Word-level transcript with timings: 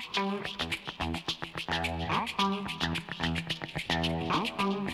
Thank 0.00 0.48
you. 4.60 4.87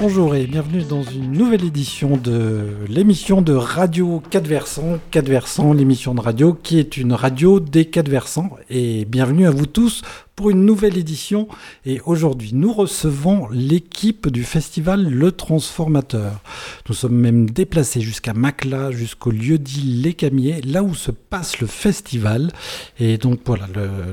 Bonjour 0.00 0.34
et 0.34 0.46
bienvenue 0.46 0.82
dans 0.82 1.02
une 1.02 1.32
nouvelle 1.32 1.62
édition 1.62 2.16
de 2.16 2.68
l'émission 2.88 3.42
de 3.42 3.52
Radio 3.52 4.22
4 4.30 4.46
Versants. 4.46 4.98
4 5.10 5.28
Versants, 5.28 5.74
l'émission 5.74 6.14
de 6.14 6.22
radio 6.22 6.54
qui 6.54 6.78
est 6.78 6.96
une 6.96 7.12
radio 7.12 7.60
des 7.60 7.84
4 7.84 8.08
Versants. 8.08 8.48
Et 8.70 9.04
bienvenue 9.04 9.46
à 9.46 9.50
vous 9.50 9.66
tous 9.66 10.00
pour 10.40 10.48
une 10.48 10.64
nouvelle 10.64 10.96
édition. 10.96 11.48
Et 11.84 12.00
aujourd'hui, 12.06 12.52
nous 12.54 12.72
recevons 12.72 13.50
l'équipe 13.50 14.30
du 14.30 14.42
festival 14.42 15.06
Le 15.06 15.32
Transformateur. 15.32 16.40
Nous 16.88 16.94
sommes 16.94 17.16
même 17.16 17.50
déplacés 17.50 18.00
jusqu'à 18.00 18.32
Macla, 18.32 18.90
jusqu'au 18.90 19.32
lieu 19.32 19.58
dit 19.58 19.82
Les 19.82 20.14
Camiers, 20.14 20.62
là 20.62 20.82
où 20.82 20.94
se 20.94 21.10
passe 21.10 21.60
le 21.60 21.66
festival. 21.66 22.52
Et 22.98 23.18
donc 23.18 23.40
voilà, 23.44 23.66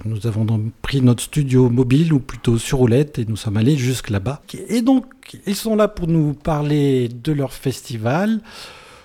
nous 0.04 0.27
avons 0.27 0.45
pris 0.82 0.99
notre 0.99 1.23
studio 1.23 1.70
mobile, 1.70 2.12
ou 2.12 2.20
plutôt 2.20 2.57
sur 2.57 2.80
roulette, 2.80 3.20
et 3.20 3.26
nous 3.26 3.38
sommes 3.38 3.55
allés 3.55 3.77
jusque 3.77 4.09
là-bas. 4.09 4.41
Et 4.68 4.82
donc, 4.82 5.05
ils 5.46 5.55
sont 5.55 5.77
là 5.77 5.88
pour 5.88 6.09
nous 6.09 6.34
parler 6.34 7.07
de 7.07 7.32
leur 7.32 7.54
festival. 7.54 8.41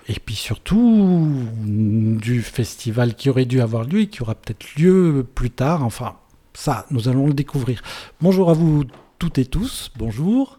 Et 0.08 0.16
puis 0.18 0.34
surtout 0.34 1.30
du 1.64 2.42
festival 2.42 3.14
qui 3.14 3.30
aurait 3.30 3.44
dû 3.44 3.60
avoir 3.60 3.84
lieu 3.84 4.00
et 4.00 4.06
qui 4.08 4.22
aura 4.22 4.34
peut-être 4.34 4.74
lieu 4.74 5.24
plus 5.36 5.50
tard. 5.50 5.84
Enfin, 5.84 6.16
ça, 6.54 6.86
nous 6.90 7.08
allons 7.08 7.26
le 7.26 7.34
découvrir. 7.34 7.82
Bonjour 8.20 8.50
à 8.50 8.52
vous 8.52 8.84
toutes 9.18 9.38
et 9.38 9.44
tous. 9.44 9.90
Bonjour. 9.96 10.58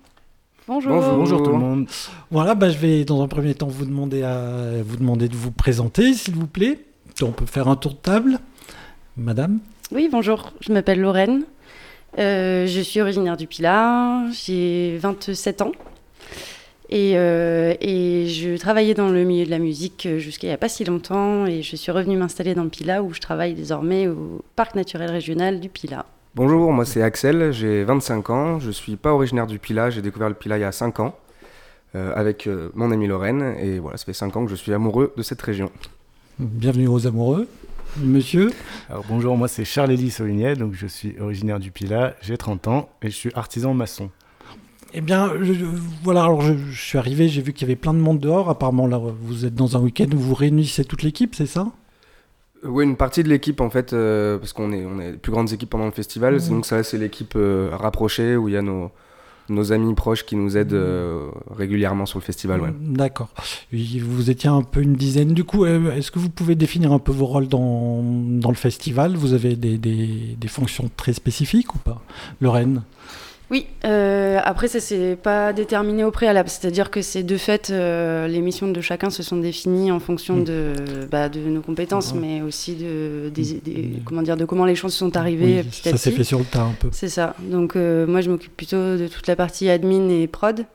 Bonjour. 0.68 0.94
Bonjour, 0.94 1.44
tout 1.44 1.52
le 1.52 1.58
monde. 1.58 1.88
Voilà, 2.32 2.56
bah, 2.56 2.70
je 2.70 2.78
vais 2.78 3.04
dans 3.04 3.22
un 3.22 3.28
premier 3.28 3.54
temps 3.54 3.68
vous 3.68 3.86
demander, 3.86 4.24
à, 4.24 4.82
vous 4.84 4.96
demander 4.96 5.28
de 5.28 5.36
vous 5.36 5.52
présenter, 5.52 6.14
s'il 6.14 6.36
vous 6.36 6.48
plaît. 6.48 6.80
On 7.22 7.32
peut 7.32 7.46
faire 7.46 7.68
un 7.68 7.76
tour 7.76 7.92
de 7.92 7.98
table. 7.98 8.40
Madame 9.18 9.60
Oui, 9.92 10.10
bonjour. 10.12 10.54
Je 10.62 10.72
m'appelle 10.72 11.02
Lorraine. 11.02 11.44
Euh, 12.18 12.66
je 12.66 12.80
suis 12.80 13.02
originaire 13.02 13.38
du 13.38 13.48
Pilat. 13.48 14.24
J'ai 14.32 14.98
27 15.00 15.62
ans. 15.62 15.72
Euh, 16.94 17.74
et, 17.82 18.28
je 18.28 18.58
travaillais 18.58 18.94
dans 18.94 19.10
le 19.10 19.24
milieu 19.24 19.46
de 19.46 19.50
la 19.50 19.60
musique 19.60 20.08
jusqu'à 20.18 20.48
il 20.48 20.50
n'y 20.52 20.54
a 20.54 20.58
pas 20.58 20.70
si 20.70 20.86
longtemps 20.86 21.46
et 21.46 21.62
je 21.62 21.76
suis 21.76 21.92
revenue 21.92 22.18
m'installer 22.18 22.54
dans 22.54 22.64
le 22.64 22.70
Pila 22.70 23.02
où 23.04 23.14
je 23.14 23.20
travaille 23.20 23.54
désormais 23.54 24.08
au 24.08 24.44
Parc 24.56 24.76
naturel 24.76 25.10
régional 25.10 25.60
du 25.60 25.70
Pila. 25.70 26.06
Bonjour, 26.36 26.72
moi 26.72 26.86
c'est 26.86 27.02
Axel, 27.02 27.52
j'ai 27.52 27.84
25 27.84 28.30
ans, 28.30 28.60
je 28.60 28.68
ne 28.68 28.72
suis 28.72 28.96
pas 28.96 29.12
originaire 29.12 29.48
du 29.48 29.60
Pila, 29.60 29.90
j'ai 29.90 30.02
découvert 30.02 30.30
le 30.30 30.36
Pila 30.36 30.58
il 30.58 30.62
y 30.62 30.66
a 30.66 30.72
5 30.72 31.00
ans 31.00 31.16
euh, 31.96 32.14
avec 32.16 32.48
euh, 32.48 32.70
mon 32.74 32.92
ami 32.92 33.08
Lorraine 33.08 33.56
et 33.60 33.80
voilà, 33.80 33.98
ça 33.98 34.06
fait 34.06 34.14
5 34.14 34.36
ans 34.38 34.46
que 34.46 34.52
je 34.52 34.56
suis 34.56 34.74
amoureux 34.74 35.14
de 35.18 35.24
cette 35.24 35.42
région. 35.42 35.72
Bienvenue 36.40 36.88
aux 36.88 37.06
amoureux. 37.08 37.48
Monsieur 37.98 38.52
Alors 38.90 39.04
bonjour, 39.08 39.38
moi 39.38 39.48
c'est 39.48 39.66
Charles-Élie 39.66 40.10
Solignet, 40.12 40.56
donc 40.56 40.74
je 40.74 40.88
suis 40.88 41.16
originaire 41.20 41.60
du 41.60 41.72
Pila, 41.72 42.16
j'ai 42.22 42.38
30 42.38 42.68
ans 42.68 42.90
et 43.02 43.10
je 43.10 43.16
suis 43.16 43.32
artisan 43.36 43.74
maçon. 43.74 44.10
Eh 44.94 45.02
bien, 45.02 45.32
voilà, 46.04 46.24
alors 46.24 46.42
je, 46.42 46.54
suis 46.72 46.98
arrivé, 46.98 47.28
j'ai 47.28 47.42
vu 47.42 47.54
qu'il 47.54 47.68
y 47.68 47.72
avait 47.72 47.76
plein 47.76 47.94
de 47.94 48.00
monde 48.00 48.20
dehors. 48.20 48.50
Apparemment, 48.50 48.86
là, 48.86 49.00
vous 49.00 49.46
êtes 49.46 49.56
dans 49.56 49.76
un 49.76 49.80
week-end 49.80 50.06
où 50.14 50.20
vous 50.20 50.36
réunissez 50.36 50.86
toute 50.86 51.02
l'équipe, 51.02 51.34
c'est 51.36 51.48
ça? 51.48 51.72
Oui, 52.64 52.84
une 52.84 52.96
partie 52.96 53.24
de 53.24 53.30
l'équipe, 53.30 53.60
en 53.60 53.70
fait, 53.70 53.94
euh, 53.94 54.38
parce 54.38 54.54
qu'on 54.54 54.72
est, 54.72 54.86
on 54.86 55.00
est 55.00 55.12
les 55.12 55.18
plus 55.18 55.32
grandes 55.32 55.52
équipes 55.52 55.72
pendant 55.72 55.86
le 55.86 55.92
festival. 55.92 56.36
Mmh. 56.36 56.50
Donc, 56.50 56.66
ça, 56.66 56.84
c'est 56.84 56.98
l'équipe 56.98 57.34
euh, 57.36 57.72
rapprochée 57.74 58.36
où 58.38 58.48
il 58.48 58.54
y 58.54 58.58
a 58.58 58.62
nos, 58.62 58.92
nos 59.50 59.74
amis 59.74 59.94
proches 59.96 60.26
qui 60.26 60.36
nous 60.36 60.56
aident 60.56 60.74
euh, 60.74 61.30
régulièrement 61.56 62.06
sur 62.06 62.20
le 62.20 62.24
festival. 62.24 62.62
Ouais. 62.62 62.70
D'accord. 62.80 63.30
Vous 63.72 64.30
étiez 64.30 64.50
un 64.50 64.62
peu 64.62 64.82
une 64.82 64.94
dizaine. 64.94 65.34
Du 65.34 65.44
coup, 65.44 65.66
est-ce 65.66 66.12
que 66.12 66.20
vous 66.20 66.30
pouvez 66.30 66.56
définir 66.56 66.94
un 66.94 67.00
peu 67.00 67.12
vos 67.12 67.26
rôles 67.26 67.48
dans, 67.48 68.02
dans 68.04 68.50
le 68.50 68.56
festival? 68.56 69.16
Vous 69.16 69.34
avez 69.34 69.56
des, 69.56 69.78
des, 69.78 70.38
des, 70.38 70.48
fonctions 70.48 70.90
très 70.96 71.14
spécifiques 71.14 71.76
ou 71.76 71.80
pas? 71.80 72.02
Lorraine? 72.40 72.84
Oui, 73.54 73.68
euh, 73.86 74.40
après 74.44 74.68
ça 74.68 74.80
c'est 74.80 75.16
pas 75.16 75.54
déterminé 75.54 76.04
au 76.04 76.10
préalable, 76.10 76.50
c'est-à-dire 76.50 76.90
que 76.90 77.04
c'est 77.04 77.22
de 77.22 77.38
fait 77.38 77.70
euh, 77.70 78.28
les 78.28 78.42
missions 78.42 78.68
de 78.68 78.82
chacun 78.82 79.12
se 79.12 79.22
sont 79.22 79.38
définies 79.38 79.92
en 79.92 80.00
fonction 80.00 80.38
mm. 80.38 80.44
de, 80.44 80.74
bah, 81.12 81.30
de 81.30 81.40
nos 81.40 81.62
compétences, 81.62 82.16
mais 82.16 82.42
aussi 82.42 82.74
de, 82.74 83.30
des, 83.30 83.44
mm. 83.44 84.04
comment 84.06 84.24
dire, 84.24 84.38
de 84.38 84.46
comment 84.46 84.66
les 84.66 84.74
choses 84.74 84.96
sont 84.96 85.16
arrivées 85.16 85.64
oui, 85.64 85.70
Ça 85.72 85.96
s'est 85.98 86.10
fait 86.10 86.24
sur 86.24 86.40
le 86.40 86.46
tas 86.46 86.64
un 86.64 86.72
peu. 86.72 86.88
C'est 86.92 87.10
ça. 87.10 87.36
Donc 87.42 87.76
euh, 87.76 88.08
moi 88.08 88.22
je 88.22 88.32
m'occupe 88.32 88.58
plutôt 88.58 88.98
de 88.98 89.08
toute 89.08 89.28
la 89.28 89.36
partie 89.36 89.70
admin 89.70 90.10
et 90.10 90.26
prod. 90.26 90.66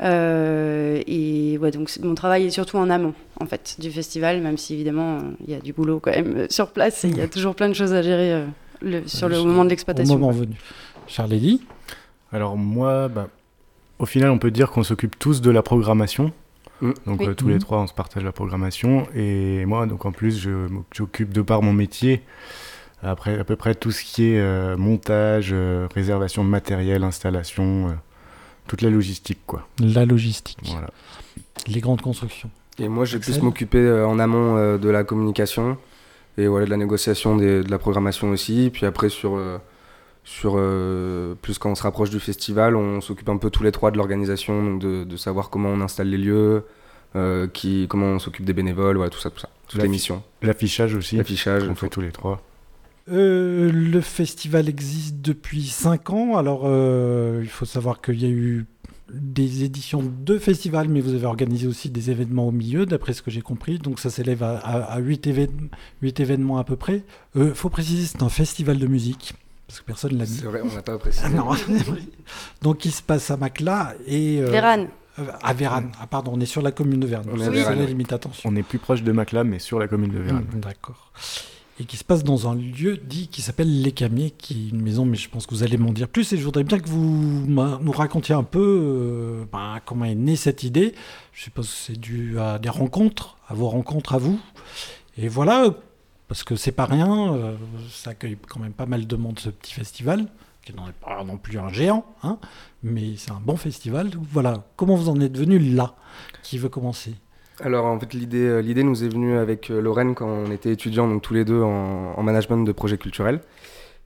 et 0.00 1.58
ouais, 1.60 1.70
donc 1.72 1.90
mon 2.04 2.14
travail 2.14 2.46
est 2.46 2.50
surtout 2.50 2.76
en 2.76 2.88
amont 2.88 3.14
en 3.40 3.46
fait 3.46 3.78
du 3.80 3.90
festival, 3.90 4.42
même 4.42 4.58
si 4.58 4.74
évidemment 4.74 5.22
il 5.44 5.52
y 5.52 5.56
a 5.56 5.58
du 5.58 5.72
boulot 5.72 5.98
quand 5.98 6.12
même 6.12 6.46
sur 6.50 6.68
place 6.68 7.04
et 7.04 7.08
il 7.08 7.18
y 7.18 7.20
a 7.20 7.26
toujours 7.26 7.56
plein 7.56 7.68
de 7.68 7.74
choses 7.74 7.92
à 7.92 8.02
gérer 8.02 8.44
le, 8.80 9.08
sur 9.08 9.28
le 9.28 9.42
moment 9.42 9.64
de 9.64 9.70
l'exploitation. 9.70 10.14
Au 10.14 10.18
moment 10.18 10.30
venu. 10.30 10.54
Charlie 11.08 11.60
alors 12.32 12.56
moi, 12.56 13.08
bah, 13.08 13.28
au 13.98 14.06
final, 14.06 14.30
on 14.30 14.38
peut 14.38 14.50
dire 14.50 14.70
qu'on 14.70 14.82
s'occupe 14.82 15.18
tous 15.18 15.40
de 15.40 15.50
la 15.50 15.62
programmation. 15.62 16.32
Mm. 16.80 16.92
Donc 17.06 17.22
euh, 17.22 17.34
tous 17.34 17.48
les 17.48 17.56
mm. 17.56 17.60
trois, 17.60 17.78
on 17.78 17.86
se 17.86 17.94
partage 17.94 18.24
la 18.24 18.32
programmation. 18.32 19.06
Et 19.14 19.64
moi, 19.66 19.86
donc 19.86 20.04
en 20.04 20.12
plus, 20.12 20.48
j'occupe 20.92 21.32
de 21.32 21.42
par 21.42 21.62
mon 21.62 21.72
métier 21.72 22.22
après 23.02 23.38
à 23.38 23.44
peu 23.44 23.56
près 23.56 23.74
tout 23.74 23.90
ce 23.90 24.02
qui 24.02 24.24
est 24.24 24.40
euh, 24.40 24.76
montage, 24.76 25.50
euh, 25.52 25.86
réservation 25.94 26.44
de 26.44 26.48
matériel, 26.48 27.04
installation, 27.04 27.96
toute 28.66 28.82
la 28.82 28.90
logistique, 28.90 29.40
quoi. 29.46 29.66
La 29.80 30.04
logistique. 30.04 30.58
Voilà. 30.64 30.90
Les 31.66 31.80
grandes 31.80 32.00
constructions. 32.00 32.50
Et 32.78 32.88
moi, 32.88 33.04
je 33.04 33.16
vais 33.16 33.22
plus 33.22 33.40
m'occuper 33.40 33.90
en 33.90 34.18
amont 34.18 34.76
de 34.76 34.88
la 34.88 35.02
communication 35.04 35.78
et 36.36 36.46
voilà, 36.46 36.66
de 36.66 36.70
la 36.70 36.76
négociation 36.76 37.36
de 37.36 37.64
la 37.66 37.78
programmation 37.78 38.28
aussi. 38.28 38.70
Puis 38.70 38.84
après, 38.84 39.08
sur 39.08 39.40
sur 40.26 40.54
euh, 40.56 41.36
plus 41.40 41.56
quand 41.56 41.70
on 41.70 41.74
se 41.76 41.84
rapproche 41.84 42.10
du 42.10 42.18
festival, 42.18 42.74
on 42.74 43.00
s'occupe 43.00 43.28
un 43.28 43.36
peu 43.36 43.48
tous 43.48 43.62
les 43.62 43.70
trois 43.70 43.92
de 43.92 43.96
l'organisation, 43.96 44.76
de, 44.76 45.16
savoir 45.16 45.50
comment 45.50 45.68
on 45.68 45.80
installe 45.80 46.08
les 46.08 46.18
lieux, 46.18 46.64
euh, 47.14 47.46
qui, 47.46 47.86
comment 47.88 48.06
on 48.06 48.18
s'occupe 48.18 48.44
des 48.44 48.52
bénévoles, 48.52 48.96
voilà, 48.96 49.08
tout 49.08 49.20
ça, 49.20 49.30
tout 49.30 49.38
ça, 49.38 49.48
toutes 49.68 49.80
les 49.80 49.88
missions. 49.88 50.24
L'affichage 50.42 50.96
aussi. 50.96 51.16
L'affichage, 51.16 51.62
on 51.68 51.76
fait 51.76 51.88
tous 51.88 52.00
les 52.00 52.10
trois. 52.10 52.42
Euh, 53.08 53.70
le 53.72 54.00
festival 54.00 54.68
existe 54.68 55.20
depuis 55.22 55.62
5 55.62 56.10
ans. 56.10 56.36
Alors, 56.36 56.64
il 57.40 57.48
faut 57.48 57.64
savoir 57.64 58.00
qu'il 58.00 58.20
y 58.20 58.26
a 58.26 58.28
eu 58.28 58.66
des 59.14 59.62
éditions 59.62 60.02
de 60.02 60.38
festivals, 60.38 60.88
mais 60.88 61.00
vous 61.00 61.14
avez 61.14 61.26
organisé 61.26 61.68
aussi 61.68 61.88
des 61.88 62.10
événements 62.10 62.48
au 62.48 62.52
milieu, 62.52 62.84
d'après 62.84 63.12
ce 63.12 63.22
que 63.22 63.30
j'ai 63.30 63.42
compris. 63.42 63.78
Donc, 63.78 64.00
ça 64.00 64.10
s'élève 64.10 64.42
à, 64.42 64.56
à, 64.58 64.98
8, 64.98 65.28
événements 66.18 66.58
à 66.58 66.64
peu 66.64 66.74
près. 66.74 67.04
Il 67.36 67.54
faut 67.54 67.70
préciser, 67.70 68.06
c'est 68.06 68.24
un 68.24 68.28
festival 68.28 68.78
de 68.78 68.88
musique. 68.88 69.34
Parce 69.66 69.80
que 69.80 69.84
personne 69.84 70.12
ne 70.12 70.18
l'a 70.18 70.26
dit. 70.26 70.34
C'est 70.34 70.46
vrai, 70.46 70.60
on 70.62 70.74
n'a 70.74 70.82
pas 70.82 70.94
apprécié. 70.94 71.28
Non. 71.34 71.50
Donc 72.62 72.84
il 72.84 72.92
se 72.92 73.02
passe 73.02 73.30
à 73.30 73.36
Macla 73.36 73.94
et. 74.06 74.40
Euh, 74.40 74.50
Vérane. 74.50 74.88
Euh, 75.18 75.24
à 75.42 75.54
Vérane. 75.54 75.90
Ah 76.00 76.06
pardon, 76.06 76.32
on 76.34 76.40
est 76.40 76.46
sur 76.46 76.62
la 76.62 76.72
commune 76.72 77.00
de 77.00 77.06
Vérane. 77.06 77.26
On 77.32 77.40
est, 77.40 77.64
à 77.64 77.74
limite, 77.74 78.12
attention. 78.12 78.48
on 78.48 78.54
est 78.56 78.62
plus 78.62 78.78
proche 78.78 79.02
de 79.02 79.12
Macla, 79.12 79.44
mais 79.44 79.58
sur 79.58 79.78
la 79.78 79.88
commune 79.88 80.12
de 80.12 80.18
Vérane. 80.18 80.44
Mmh, 80.54 80.60
d'accord. 80.60 81.10
Et 81.78 81.84
qui 81.84 81.98
se 81.98 82.04
passe 82.04 82.24
dans 82.24 82.48
un 82.48 82.54
lieu 82.54 82.96
dit 82.96 83.28
qui 83.28 83.42
s'appelle 83.42 83.82
Les 83.82 83.92
Camiers, 83.92 84.30
qui 84.30 84.54
est 84.54 84.70
une 84.70 84.80
maison, 84.80 85.04
mais 85.04 85.16
je 85.16 85.28
pense 85.28 85.46
que 85.46 85.54
vous 85.54 85.62
allez 85.62 85.76
m'en 85.76 85.92
dire 85.92 86.08
plus. 86.08 86.32
Et 86.32 86.38
je 86.38 86.44
voudrais 86.44 86.64
bien 86.64 86.78
que 86.78 86.88
vous 86.88 87.44
nous 87.46 87.92
racontiez 87.92 88.34
un 88.34 88.44
peu 88.44 88.60
euh, 88.60 89.44
ben, 89.52 89.80
comment 89.84 90.06
est 90.06 90.14
née 90.14 90.36
cette 90.36 90.62
idée. 90.62 90.94
Je 91.32 91.42
suppose 91.42 91.66
que 91.66 91.74
c'est 91.74 92.00
dû 92.00 92.38
à 92.38 92.58
des 92.58 92.70
rencontres, 92.70 93.36
à 93.48 93.54
vos 93.54 93.68
rencontres 93.68 94.14
à 94.14 94.18
vous. 94.18 94.40
Et 95.18 95.28
voilà, 95.28 95.74
parce 96.28 96.42
que 96.42 96.56
c'est 96.56 96.72
pas 96.72 96.86
rien, 96.86 97.34
euh, 97.34 97.56
ça 97.90 98.10
accueille 98.10 98.36
quand 98.48 98.60
même 98.60 98.72
pas 98.72 98.86
mal 98.86 99.06
de 99.06 99.16
monde 99.16 99.38
ce 99.38 99.50
petit 99.50 99.72
festival, 99.72 100.26
qui 100.62 100.72
n'est 100.72 100.78
pas 101.00 101.22
non 101.24 101.36
plus 101.36 101.58
un 101.58 101.68
géant, 101.68 102.04
hein, 102.22 102.38
mais 102.82 103.14
c'est 103.16 103.30
un 103.30 103.40
bon 103.40 103.56
festival. 103.56 104.10
Voilà, 104.32 104.64
comment 104.76 104.96
vous 104.96 105.08
en 105.08 105.20
êtes 105.20 105.36
venu 105.36 105.58
là 105.58 105.94
Qui 106.42 106.58
veut 106.58 106.68
commencer? 106.68 107.14
Alors 107.60 107.86
en 107.86 107.98
fait 107.98 108.12
l'idée, 108.12 108.44
euh, 108.44 108.60
l'idée 108.60 108.82
nous 108.82 109.04
est 109.04 109.08
venue 109.08 109.38
avec 109.38 109.70
euh, 109.70 109.80
Lorraine 109.80 110.14
quand 110.14 110.26
on 110.26 110.50
était 110.50 110.70
étudiants, 110.72 111.08
donc 111.08 111.22
tous 111.22 111.32
les 111.32 111.44
deux 111.44 111.62
en, 111.62 112.22
management 112.22 112.64
de 112.64 112.72
projets 112.72 112.98
culturels. 112.98 113.40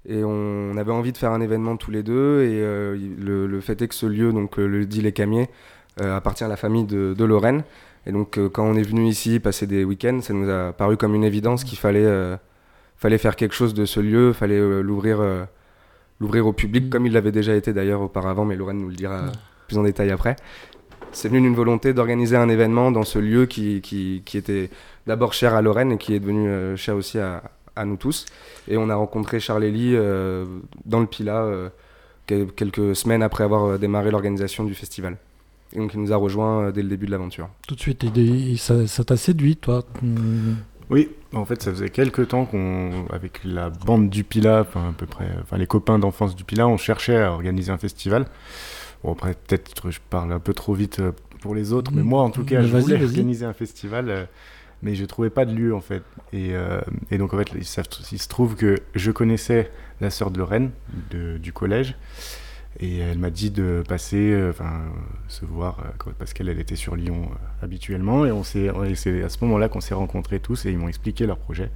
Et 0.08 0.23
on 0.25 0.76
avait 0.76 0.93
envie 0.93 1.12
de 1.12 1.19
faire 1.19 1.32
un 1.32 1.40
événement 1.40 1.76
tous 1.76 1.90
les 1.90 2.02
deux. 2.02 2.43
Et 2.43 2.58
le, 2.58 3.61
fait 3.61 3.82
est 3.82 3.88
que 3.88 3.94
ce 3.94 4.06
lieu, 4.06 4.32
donc 4.32 4.56
le 4.56 4.87
dit 4.87 5.02
Les 5.02 5.12
Camiers, 5.12 5.50
appartient 6.00 6.43
à 6.43 6.49
la 6.49 6.56
famille 6.56 6.84
de, 6.84 7.12
de 7.12 7.25
Lorraine. 7.25 7.64
Et 8.06 8.12
donc, 8.12 8.38
euh, 8.38 8.49
quand 8.49 8.64
on 8.64 8.75
est 8.75 8.82
venu 8.82 9.06
ici 9.06 9.41
passer 9.41 9.67
des 9.67 9.85
week-ends, 9.85 10.20
ça 10.23 10.32
nous 10.32 10.49
a 10.49 10.73
paru 10.73 10.97
comme 10.97 11.14
une 11.14 11.25
évidence 11.25 11.64
qu'il 11.64 11.79
fallait, 11.79 12.05
euh, 12.05 12.37
fallait 12.97 13.19
faire 13.19 13.37
quelque 13.37 13.55
chose 13.55 13.75
de 13.75 13.85
ce 13.85 14.00
lieu, 14.00 14.32
fallait 14.32 14.58
euh, 14.58 14.81
l'ouvrir, 14.81 15.23
l'ouvrir 16.20 16.47
au 16.47 16.52
public, 16.52 16.87
mm. 16.87 16.91
comme 16.91 17.06
il 17.06 17.12
l'avait 17.12 17.32
déjà 17.32 17.55
été 17.55 17.73
d'ailleurs 17.73 18.00
auparavant, 18.00 18.44
mais 18.44 18.56
Lorraine 18.56 18.79
nous 18.79 18.88
le 18.88 18.94
dira 18.94 19.25
plus 19.69 19.79
en 19.79 19.82
détail 19.82 20.11
après. 20.11 20.37
C'est 21.12 21.29
venu 21.29 21.41
d'une 21.41 21.55
volonté 21.55 21.93
d'organiser 21.93 22.37
un 22.37 22.49
événement 22.49 22.93
dans 22.93 23.02
ce 23.02 23.19
lieu 23.19 23.47
qui, 23.47 23.81
qui, 23.81 24.23
qui 24.25 24.38
était 24.38 24.70
d'abord 25.06 25.32
cher 25.32 25.55
à 25.55 25.62
Lorraine 25.62 25.93
et 25.93 25.99
qui 25.99 26.14
est 26.14 26.20
devenu 26.20 26.76
cher 26.76 26.94
aussi 26.94 27.19
à, 27.19 27.43
à 27.75 27.85
nous 27.85 27.97
tous. 27.97 28.26
Et 28.69 28.76
on 28.76 28.88
a 28.88 28.94
rencontré 28.94 29.41
Charles 29.41 29.64
Elie 29.64 29.97
dans 30.85 31.00
le 31.00 31.06
Pila 31.06 31.49
quelques 32.26 32.94
semaines 32.94 33.25
après 33.25 33.43
avoir 33.43 33.76
démarré 33.76 34.12
l'organisation 34.12 34.62
du 34.62 34.75
festival. 34.75 35.17
Et 35.72 35.78
donc 35.78 35.94
il 35.94 36.00
nous 36.00 36.12
a 36.12 36.17
rejoint 36.17 36.70
dès 36.70 36.82
le 36.82 36.88
début 36.88 37.06
de 37.06 37.12
l'aventure. 37.12 37.49
Tout 37.67 37.75
de 37.75 37.81
suite, 37.81 38.05
et 38.05 38.56
ça 38.56 39.05
t'a 39.05 39.17
séduit, 39.17 39.56
toi 39.56 39.84
oui, 40.90 41.08
en 41.32 41.44
fait, 41.44 41.62
ça 41.62 41.70
faisait 41.70 41.88
quelques 41.88 42.28
temps 42.28 42.44
qu'on, 42.44 43.06
avec 43.11 43.40
la 43.44 43.70
bande 43.70 44.11
du 44.11 44.25
Pila, 44.25 44.62
enfin, 44.62 44.90
à 44.90 44.93
peu 44.93 45.06
près, 45.06 45.28
enfin, 45.40 45.56
les 45.56 45.69
copains 45.69 46.00
d'enfance 46.00 46.34
du 46.34 46.43
Pila, 46.43 46.67
on 46.67 46.76
cherchait 46.76 47.22
à 47.22 47.32
organiser 47.32 47.70
un 47.70 47.78
festival. 47.78 48.26
Bon, 49.05 49.12
après, 49.12 49.34
peut-être 49.34 49.90
je 49.90 50.00
parle 50.11 50.32
un 50.32 50.40
peu 50.40 50.52
trop 50.52 50.75
vite 50.75 50.99
euh, 50.99 51.12
pour 51.43 51.55
les 51.55 51.73
autres, 51.73 51.93
mais 51.94 52.02
mm. 52.02 52.06
moi, 52.06 52.23
en 52.23 52.31
tout 52.31 52.44
cas, 52.44 52.62
je 52.62 52.76
voulais 52.76 53.00
organiser 53.02 53.46
un 53.46 53.52
festival, 53.52 54.11
euh, 54.11 54.25
mais 54.82 54.96
je 54.96 55.05
trouvais 55.05 55.31
pas 55.31 55.44
de 55.44 55.55
lieu, 55.55 55.73
en 55.73 55.81
fait. 55.81 56.02
Et, 56.32 56.55
euh, 56.55 56.81
et 57.12 57.19
donc, 57.19 57.34
en 57.34 57.38
fait, 57.38 57.52
il, 57.55 57.64
se 57.64 58.28
trouve 58.28 58.56
que 58.56 58.75
je 58.96 59.12
connaissais 59.12 59.70
la 60.00 60.11
sœur 60.11 60.32
de 60.32 60.38
Lorraine, 60.40 60.73
de, 61.12 61.38
du 61.38 61.52
collège, 61.52 61.94
et 62.78 62.99
elle 62.99 63.19
m'a 63.19 63.31
dit 63.31 63.50
de 63.50 63.82
passer, 63.87 64.31
euh, 64.31 64.50
enfin, 64.50 64.84
se 65.28 65.44
voir, 65.44 65.81
euh, 65.81 66.12
parce 66.19 66.32
qu'elle 66.32 66.49
était 66.49 66.76
sur 66.76 66.94
Lyon 66.94 67.28
euh, 67.31 67.64
habituellement. 67.64 68.25
Et 68.25 68.31
on 68.31 68.44
c'est 68.44 68.69
à 68.69 69.28
ce 69.28 69.38
moment-là 69.43 69.69
qu'on 69.69 69.81
s'est 69.81 69.94
rencontrés 69.94 70.38
tous 70.40 70.67
et 70.67 70.70
ils 70.70 70.78
m'ont 70.78 70.88
expliqué 70.88 71.26
leur 71.26 71.38
projet. 71.38 71.70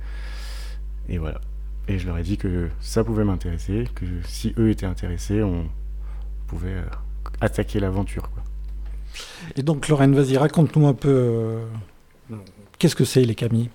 Et 1.09 1.19
voilà. 1.19 1.41
Et 1.89 1.99
je 1.99 2.07
leur 2.07 2.17
ai 2.17 2.23
dit 2.23 2.39
que 2.39 2.71
ça 2.81 3.03
pouvait 3.05 3.25
m'intéresser, 3.25 3.89
que 3.95 4.07
si 4.27 4.55
eux 4.57 4.71
étaient 4.71 4.87
intéressés, 4.87 5.43
on 5.43 5.67
pouvait 6.47 6.83
attaquer 7.41 7.81
l'aventure. 7.81 8.31
Et 9.57 9.63
donc, 9.63 9.89
Lorraine, 9.89 10.15
vas-y, 10.15 10.39
raconte-nous 10.39 10.87
un 10.87 10.95
peu. 10.95 11.59
Qu'est-ce 12.79 12.97
que 12.97 13.05
c'est 13.05 13.25
les 13.25 13.35
Camilles 13.35 13.69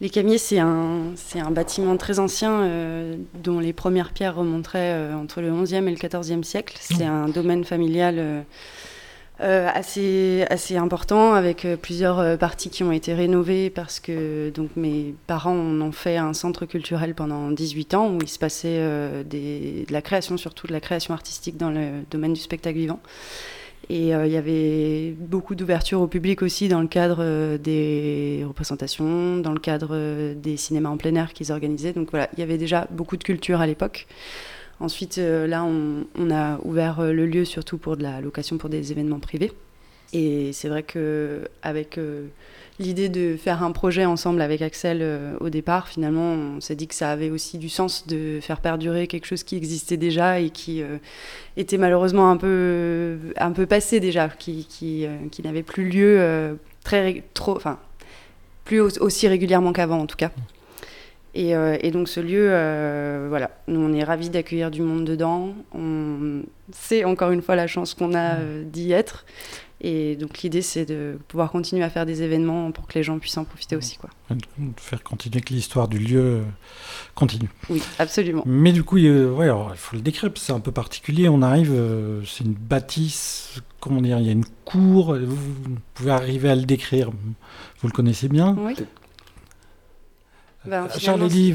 les 0.00 0.10
Camiers, 0.10 0.38
c'est 0.38 0.58
un, 0.58 1.12
c'est 1.14 1.38
un 1.38 1.50
bâtiment 1.50 1.96
très 1.96 2.18
ancien 2.18 2.62
euh, 2.62 3.16
dont 3.34 3.60
les 3.60 3.72
premières 3.72 4.12
pierres 4.12 4.34
remonteraient 4.34 4.92
euh, 4.92 5.14
entre 5.14 5.40
le 5.40 5.52
11e 5.52 5.86
et 5.86 5.90
le 5.90 5.96
14e 5.96 6.42
siècle. 6.42 6.76
C'est 6.80 7.04
un 7.04 7.28
domaine 7.28 7.64
familial 7.64 8.16
euh, 8.18 9.68
assez, 9.72 10.44
assez 10.50 10.76
important 10.76 11.34
avec 11.34 11.66
plusieurs 11.80 12.36
parties 12.38 12.70
qui 12.70 12.82
ont 12.82 12.90
été 12.90 13.14
rénovées 13.14 13.70
parce 13.70 14.00
que 14.00 14.50
donc, 14.50 14.70
mes 14.74 15.14
parents 15.28 15.56
en 15.56 15.80
ont 15.80 15.92
fait 15.92 16.16
un 16.16 16.32
centre 16.32 16.66
culturel 16.66 17.14
pendant 17.14 17.50
18 17.52 17.94
ans 17.94 18.10
où 18.10 18.18
il 18.20 18.28
se 18.28 18.38
passait 18.38 18.80
des, 19.24 19.84
de 19.86 19.92
la 19.92 20.02
création, 20.02 20.36
surtout 20.36 20.66
de 20.66 20.72
la 20.72 20.80
création 20.80 21.14
artistique 21.14 21.56
dans 21.56 21.70
le 21.70 22.02
domaine 22.10 22.32
du 22.32 22.40
spectacle 22.40 22.78
vivant. 22.78 23.00
Et 23.90 24.14
euh, 24.14 24.26
il 24.26 24.32
y 24.32 24.36
avait 24.36 25.14
beaucoup 25.18 25.54
d'ouverture 25.54 26.00
au 26.00 26.06
public 26.06 26.42
aussi 26.42 26.68
dans 26.68 26.80
le 26.80 26.86
cadre 26.86 27.18
euh, 27.20 27.58
des 27.58 28.44
représentations, 28.46 29.38
dans 29.38 29.52
le 29.52 29.60
cadre 29.60 29.90
euh, 29.92 30.34
des 30.34 30.56
cinémas 30.56 30.88
en 30.88 30.96
plein 30.96 31.14
air 31.14 31.32
qu'ils 31.32 31.52
organisaient. 31.52 31.92
Donc 31.92 32.10
voilà, 32.10 32.28
il 32.34 32.40
y 32.40 32.42
avait 32.42 32.58
déjà 32.58 32.86
beaucoup 32.90 33.16
de 33.16 33.24
culture 33.24 33.60
à 33.60 33.66
l'époque. 33.66 34.06
Ensuite, 34.80 35.18
là, 35.18 35.62
on, 35.62 36.04
on, 36.18 36.30
a 36.32 36.58
ouvert 36.64 37.00
le 37.00 37.26
lieu 37.26 37.44
surtout 37.44 37.78
pour 37.78 37.96
de 37.96 38.02
la 38.02 38.20
location 38.20 38.58
pour 38.58 38.68
des 38.68 38.90
événements 38.90 39.20
privés. 39.20 39.52
Et 40.14 40.52
c'est 40.52 40.68
vrai 40.68 40.82
qu'avec 40.82 41.98
l'idée 42.78 43.08
de 43.08 43.36
faire 43.36 43.62
un 43.62 43.72
projet 43.72 44.04
ensemble 44.04 44.40
avec 44.40 44.60
Axel 44.62 44.98
euh, 45.00 45.36
au 45.40 45.48
départ, 45.48 45.88
finalement, 45.88 46.32
on 46.32 46.60
s'est 46.60 46.74
dit 46.74 46.88
que 46.88 46.94
ça 46.94 47.10
avait 47.10 47.30
aussi 47.30 47.58
du 47.58 47.68
sens 47.68 48.06
de 48.06 48.40
faire 48.40 48.60
perdurer 48.60 49.06
quelque 49.06 49.26
chose 49.26 49.44
qui 49.44 49.56
existait 49.56 49.96
déjà 49.96 50.40
et 50.40 50.50
qui 50.50 50.82
euh, 50.82 50.98
était 51.56 51.78
malheureusement 51.78 52.30
un 52.30 52.36
peu, 52.36 53.18
un 53.36 53.52
peu 53.52 53.66
passé 53.66 54.00
déjà, 54.00 54.28
qui, 54.28 54.66
euh, 55.06 55.16
qui 55.30 55.42
n'avait 55.42 55.62
plus 55.62 55.88
lieu 55.88 56.58
très, 56.82 57.22
trop, 57.32 57.56
enfin, 57.56 57.78
plus 58.64 58.80
aussi 58.80 59.28
régulièrement 59.28 59.72
qu'avant 59.72 60.00
en 60.00 60.06
tout 60.06 60.16
cas. 60.16 60.30
Et, 61.36 61.50
et, 61.50 61.90
donc 61.90 62.08
ce 62.08 62.20
lieu, 62.20 62.46
voilà, 63.28 63.50
nous 63.66 63.80
on 63.80 63.92
est 63.92 64.04
ravis 64.04 64.30
d'accueillir 64.30 64.70
du 64.70 64.82
monde 64.82 65.04
dedans. 65.04 65.52
On 65.74 66.42
sait 66.70 67.02
encore 67.02 67.32
une 67.32 67.42
fois 67.42 67.56
la 67.56 67.66
chance 67.66 67.92
qu'on 67.94 68.14
a 68.14 68.36
d'y 68.64 68.92
être. 68.92 69.24
Et 69.86 70.16
donc 70.16 70.38
l'idée, 70.38 70.62
c'est 70.62 70.86
de 70.86 71.18
pouvoir 71.28 71.52
continuer 71.52 71.84
à 71.84 71.90
faire 71.90 72.06
des 72.06 72.22
événements 72.22 72.72
pour 72.72 72.86
que 72.86 72.94
les 72.94 73.02
gens 73.02 73.18
puissent 73.18 73.36
en 73.36 73.44
profiter 73.44 73.76
aussi. 73.76 73.98
Quoi. 73.98 74.08
Faire 74.78 75.02
continuer 75.02 75.42
que 75.42 75.52
l'histoire 75.52 75.88
du 75.88 75.98
lieu 75.98 76.22
euh, 76.22 76.42
continue. 77.14 77.50
Oui, 77.68 77.82
absolument. 77.98 78.42
Mais 78.46 78.72
du 78.72 78.82
coup, 78.82 78.96
il 78.96 79.36
faut 79.76 79.96
le 79.96 80.00
décrire, 80.00 80.30
c'est 80.36 80.54
un 80.54 80.60
peu 80.60 80.72
particulier. 80.72 81.28
On 81.28 81.42
arrive, 81.42 81.70
euh, 81.70 82.22
c'est 82.24 82.44
une 82.44 82.54
bâtisse, 82.54 83.60
comment 83.78 84.00
dire, 84.00 84.18
il 84.20 84.24
y 84.24 84.30
a 84.30 84.32
une 84.32 84.46
cour, 84.64 85.18
vous, 85.18 85.76
pouvez 85.92 86.12
arriver 86.12 86.48
à 86.48 86.54
le 86.54 86.64
décrire. 86.64 87.10
Vous 87.10 87.86
le 87.86 87.92
connaissez 87.92 88.28
bien 88.28 88.56
Oui. 88.58 88.76
Ben, 90.64 90.88
Charles 90.98 91.20
vas-y. 91.20 91.52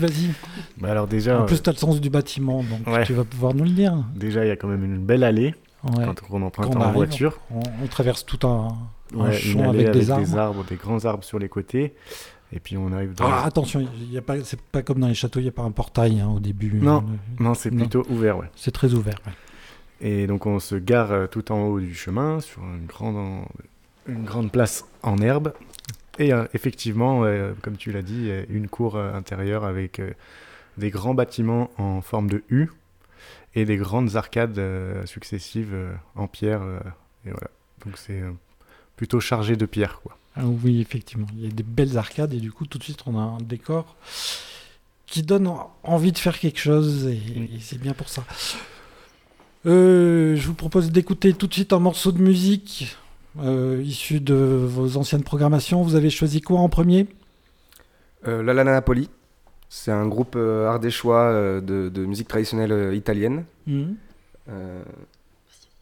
Bah 0.78 0.92
alors 0.92 1.08
déjà, 1.08 1.42
en 1.42 1.46
plus, 1.48 1.64
tu 1.64 1.68
as 1.68 1.74
le 1.74 1.80
sens 1.80 2.00
du 2.00 2.12
bâtiment, 2.12 2.64
donc 2.64 3.06
tu 3.08 3.14
vas 3.14 3.24
pouvoir 3.24 3.56
nous 3.56 3.64
le 3.64 3.72
dire. 3.72 3.96
Déjà, 4.14 4.46
il 4.46 4.50
y 4.50 4.52
a 4.52 4.56
quand 4.56 4.68
même 4.68 4.86
une 4.86 5.04
belle 5.04 5.24
allée 5.24 5.56
quand 5.82 6.16
on 6.30 6.42
emprunte 6.42 6.76
en 6.76 6.92
voiture. 6.92 7.40
On, 7.52 7.88
traverse 7.88 8.26
tout 8.26 8.46
un, 8.48 8.70
champ 9.32 9.70
avec, 9.70 9.92
des, 9.92 10.12
arbres. 10.12 10.64
des 10.66 10.76
grands 10.76 11.06
arbres 11.06 11.24
sur 11.24 11.40
les 11.40 11.50
côtés. 11.50 11.94
Et 12.52 12.60
puis 12.60 12.78
on 12.78 12.92
arrive 12.92 13.14
dans. 13.14 13.26
Ah, 13.26 13.46
attention, 13.46 13.88
y 14.10 14.18
a 14.18 14.22
pas, 14.22 14.44
c'est 14.44 14.60
pas 14.60 14.82
comme 14.82 15.00
dans 15.00 15.08
les 15.08 15.14
châteaux, 15.14 15.40
il 15.40 15.44
n'y 15.44 15.50
a 15.50 15.54
pas 15.54 15.62
un 15.62 15.72
portail 15.72 16.20
hein, 16.20 16.30
au 16.36 16.40
début. 16.40 16.74
Non, 16.74 17.04
non, 17.40 17.54
c'est 17.54 17.70
plutôt 17.70 18.06
ouvert, 18.10 18.38
ouais. 18.38 18.48
C'est 18.56 18.72
très 18.72 18.94
ouvert. 18.94 19.20
Et 20.02 20.28
donc 20.28 20.46
on 20.46 20.60
se 20.60 20.76
gare 20.76 21.12
euh, 21.12 21.28
tout 21.28 21.52
en 21.52 21.62
haut 21.64 21.80
du 21.80 21.94
chemin 21.94 22.40
sur 22.40 22.64
une 22.64 22.86
grande, 22.86 23.46
une 24.08 24.24
grande 24.24 24.52
place 24.52 24.86
en 25.04 25.18
herbe. 25.18 25.54
Et 26.18 26.34
euh, 26.34 26.46
effectivement, 26.54 27.24
euh, 27.24 27.54
comme 27.62 27.78
tu 27.78 27.92
l'as 27.92 28.02
dit, 28.02 28.32
une 28.50 28.68
cour 28.68 28.98
intérieure 28.98 29.64
avec 29.64 30.02
des 30.78 30.90
grands 30.90 31.14
bâtiments 31.14 31.70
en 31.78 32.02
forme 32.02 32.30
de 32.30 32.44
U 32.50 32.70
et 33.56 33.66
des 33.66 33.78
grandes 33.78 34.16
arcades 34.16 34.60
euh, 34.60 35.06
successives 35.06 35.74
euh, 35.74 35.94
en 36.16 36.28
pierre. 36.28 36.62
Euh, 36.62 36.80
et 37.26 37.32
voilà. 37.32 37.50
Donc 37.86 37.98
c'est 37.98 38.22
plutôt 38.96 39.20
chargé 39.20 39.56
de 39.56 39.66
pierre, 39.66 40.02
quoi. 40.02 40.18
Ah 40.36 40.46
oui, 40.46 40.82
effectivement. 40.82 41.28
Il 41.36 41.44
y 41.44 41.48
a 41.48 41.52
des 41.52 41.64
belles 41.64 41.98
arcades 41.98 42.34
et 42.34 42.40
du 42.40 42.52
coup, 42.52 42.66
tout 42.66 42.78
de 42.78 42.84
suite, 42.84 43.02
on 43.06 43.18
a 43.18 43.22
un 43.22 43.40
décor 43.40 43.96
qui 45.06 45.24
donne 45.24 45.50
envie 45.84 46.12
de 46.12 46.18
faire 46.18 46.38
quelque 46.38 46.60
chose 46.60 47.08
et, 47.08 47.20
c'est 47.62 47.80
bien 47.80 47.94
pour 47.94 48.10
ça. 48.10 48.24
je 49.66 50.46
vous 50.46 50.54
propose 50.54 50.92
d'écouter 50.92 51.34
tout 51.34 51.48
de 51.48 51.54
suite 51.54 51.74
un 51.74 51.80
morceau 51.80 52.12
de 52.12 52.22
musique 52.22 52.96
issu 53.84 54.20
de 54.20 54.36
vos 54.36 54.98
anciennes 54.98 55.24
programmations. 55.24 55.82
Vous 55.82 55.96
avez 55.96 56.10
choisi 56.10 56.42
quoi 56.42 56.60
en 56.60 56.70
premier? 56.70 57.08
La 58.24 58.54
La 58.54 58.64
Napoli. 58.64 59.10
C'est 59.70 59.92
un 59.92 60.08
groupe 60.08 60.36
euh, 60.36 60.68
ardéchois 60.68 61.22
euh, 61.22 61.62
de, 61.62 61.90
de, 61.90 62.06
musique 62.06 62.28
traditionnelle 62.28 62.72
euh, 62.72 62.96
italienne. 62.96 63.46
Mhm. 63.68 63.96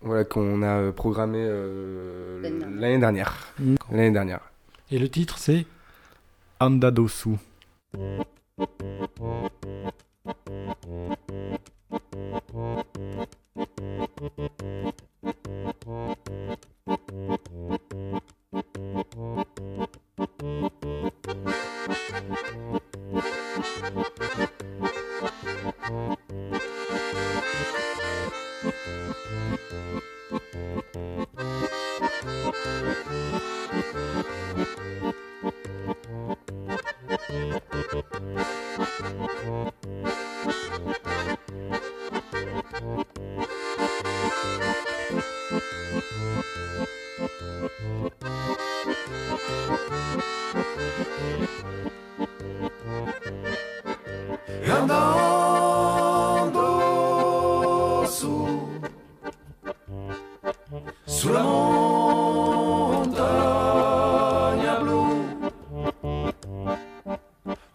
Voilà, 0.01 0.25
qu'on 0.25 0.62
a 0.62 0.91
programmé 0.91 1.39
l'année 2.44 3.00
dernière. 3.00 3.53
Mhm. 3.60 3.77
L'année 3.91 4.12
dernière. 4.12 4.41
Et 4.91 5.00
le 5.00 5.10
titre, 5.10 5.38
c'est 5.38 5.65
Andadosu. 6.60 7.38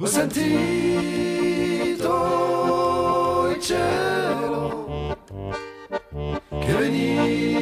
ho 0.02 0.06
sentito 0.06 0.50
il 3.54 3.60
cielo 3.60 5.16
che 6.60 6.72
veniva 6.74 7.52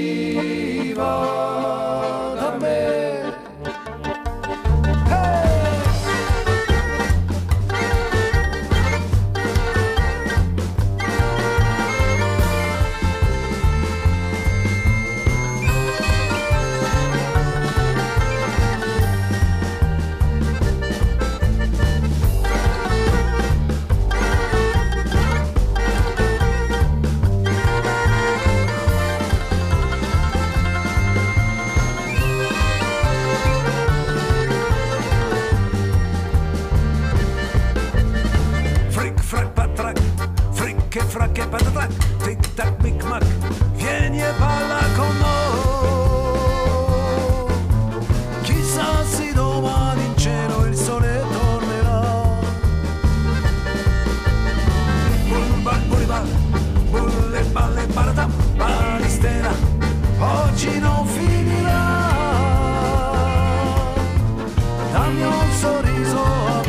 Dammi 65.10 65.24
un 65.24 65.52
sorriso 65.58 66.59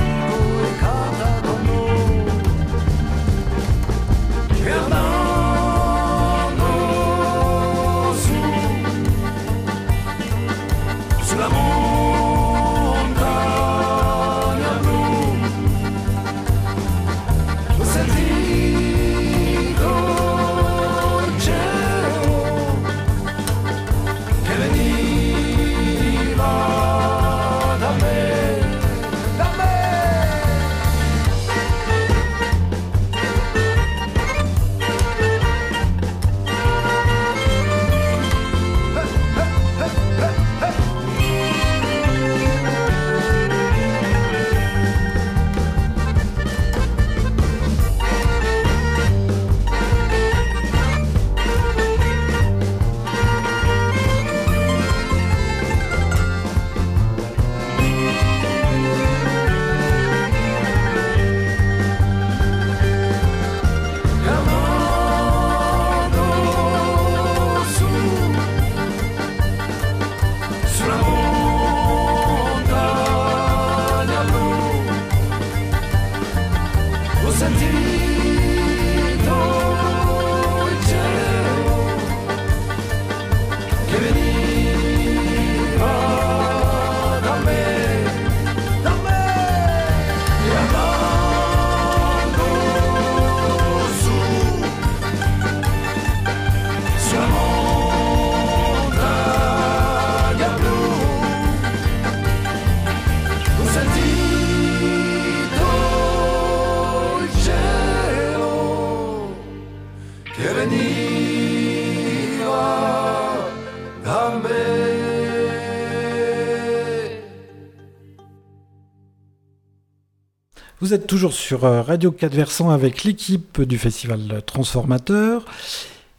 Vous 120.91 120.95
êtes 120.95 121.07
toujours 121.07 121.31
sur 121.31 121.63
euh, 121.63 121.81
Radio 121.81 122.11
4 122.11 122.35
Versant 122.35 122.69
avec 122.69 123.05
l'équipe 123.05 123.61
du 123.61 123.77
festival 123.77 124.41
Transformateur. 124.45 125.45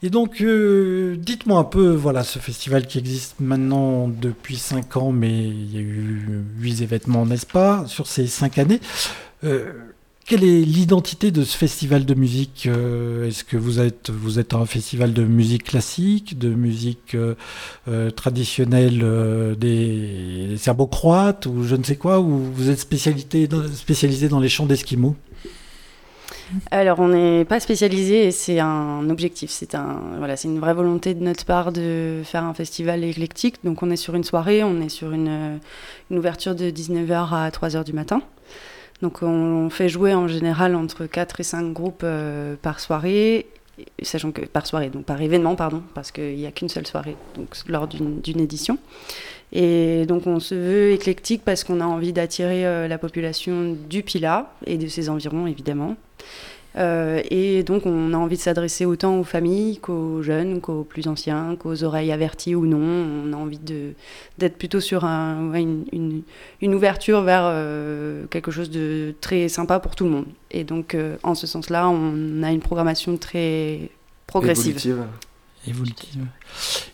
Et 0.03 0.09
donc, 0.09 0.41
euh, 0.41 1.15
dites-moi 1.19 1.59
un 1.59 1.65
peu, 1.65 1.91
voilà, 1.91 2.25
ce 2.25 2.39
festival 2.39 2.87
qui 2.87 2.99
existe 2.99 3.35
maintenant 3.39 4.09
depuis 4.09 4.57
5 4.57 4.97
ans, 4.97 5.13
mais 5.13 5.47
il 5.47 5.75
y 5.75 5.77
a 5.77 5.83
eu 5.83 6.43
8 6.61 6.81
événements, 6.81 7.27
n'est-ce 7.27 7.45
pas, 7.45 7.85
sur 7.87 8.07
ces 8.07 8.27
5 8.27 8.57
années. 8.57 8.81
Euh, 9.45 9.75
quelle 10.25 10.45
est 10.45 10.61
l'identité 10.61 11.31
de 11.31 11.43
ce 11.43 11.57
festival 11.57 12.05
de 12.05 12.15
musique 12.15 12.67
Euh, 12.67 13.27
Est-ce 13.27 13.45
que 13.45 13.57
vous 13.57 13.81
êtes, 13.81 14.11
vous 14.11 14.39
êtes 14.39 14.55
un 14.55 14.67
festival 14.67 15.13
de 15.13 15.25
musique 15.25 15.65
classique, 15.65 16.39
de 16.39 16.49
musique 16.49 17.15
euh, 17.15 17.35
euh, 17.89 18.11
traditionnelle 18.11 19.05
des, 19.59 20.57
serbo-croates 20.59 21.47
ou 21.47 21.65
je 21.65 21.75
ne 21.75 21.83
sais 21.83 21.97
quoi, 21.97 22.21
ou 22.21 22.39
vous 22.55 22.71
êtes 22.71 22.79
spécialité 22.79 23.49
spécialisé 23.75 24.29
dans 24.29 24.39
les 24.39 24.49
chants 24.49 24.67
d'esquimaux 24.67 25.17
Alors, 26.71 27.01
on 27.01 27.09
n'est 27.09 27.45
pas 27.45 27.59
spécialisé 27.59 28.27
et 28.27 28.31
c'est 28.31 28.61
un 28.61 29.11
objectif. 29.11 29.51
C'est 29.51 29.75
un, 29.75 30.01
voilà, 30.19 30.37
une 30.45 30.61
vraie 30.61 30.75
volonté 30.75 31.15
de 31.15 31.25
notre 31.25 31.45
part 31.45 31.73
de 31.73 32.23
faire 32.25 32.45
un 32.45 32.55
festival 32.55 33.03
éclectique. 33.03 33.57
Donc, 33.65 33.83
on 33.83 33.91
est 33.91 33.97
sur 33.97 34.15
une 34.15 34.25
soirée, 34.25 34.63
on 34.63 34.81
est 34.81 34.89
sur 34.89 35.13
une, 35.13 35.59
une 36.11 36.19
ouverture 36.19 36.55
de 36.55 36.71
19h 36.71 37.35
à 37.35 37.51
3h 37.51 37.85
du 37.85 37.93
matin. 37.93 38.23
Donc, 39.03 39.23
on, 39.23 39.69
fait 39.69 39.89
jouer 39.89 40.15
en 40.15 40.29
général 40.29 40.77
entre 40.77 41.07
4 41.07 41.41
et 41.41 41.43
5 41.43 41.73
groupes 41.73 42.03
euh, 42.05 42.55
par 42.63 42.79
soirée, 42.79 43.47
sachant 44.01 44.31
que 44.31 44.43
par 44.43 44.67
soirée, 44.67 44.91
donc 44.91 45.05
par 45.05 45.21
événement, 45.21 45.57
pardon, 45.57 45.83
parce 45.93 46.13
qu'il 46.13 46.37
n'y 46.37 46.47
a 46.47 46.53
qu'une 46.53 46.69
seule 46.69 46.87
soirée 46.87 47.17
donc, 47.35 47.49
lors 47.67 47.89
d'une 47.89 48.21
d'une 48.21 48.41
édition. 48.41 48.79
Et 49.53 50.07
donc, 50.07 50.27
on 50.27 50.41
se 50.41 50.55
veut 50.55 50.93
éclectique 50.93 51.43
parce 51.45 51.65
qu'on 51.65 51.81
a 51.81 51.85
envie 51.85 52.13
d'attirer 52.13 52.65
euh, 52.65 52.89
la 52.89 52.97
population 52.97 53.77
du 53.91 54.03
Pila 54.03 54.55
et 54.67 54.79
de 54.79 54.87
ses 54.87 55.11
environs, 55.11 55.47
évidemment. 55.47 55.97
Euh, 56.77 57.21
et 57.31 57.63
donc, 57.63 57.87
on 57.87 58.15
a 58.15 58.17
envie 58.17 58.37
de 58.37 58.41
s'adresser 58.41 58.85
autant 58.85 59.19
aux 59.19 59.25
familles 59.25 59.79
qu'aux 59.79 60.23
jeunes, 60.23 60.61
qu'aux 60.61 60.85
plus 60.85 61.07
anciens, 61.09 61.57
qu'aux 61.57 61.85
oreilles 61.85 62.13
averties 62.13 62.55
ou 62.55 62.67
non. 62.67 62.79
On 62.79 63.33
a 63.33 63.37
envie 63.37 63.59
d'être 64.39 64.57
plutôt 64.57 64.81
sur 64.81 65.05
une, 65.05 66.25
ouverture 66.63 67.23
vers 67.23 67.43
euh, 67.45 68.25
quelque 68.31 68.51
chose 68.51 68.71
de 68.71 69.15
très 69.21 69.49
sympa 69.49 69.81
pour 69.81 69.95
tout 69.95 70.05
le 70.05 70.11
monde. 70.11 70.27
Et 70.51 70.65
donc, 70.65 70.95
euh, 70.95 71.17
en 71.23 71.35
ce 71.35 71.47
sens-là, 71.47 71.89
on 71.89 72.43
a 72.43 72.53
une 72.53 72.61
programmation 72.61 73.17
très 73.17 73.91
progressive. 74.27 74.77
Évolutive. 74.77 75.07
évolutive. 75.67 76.27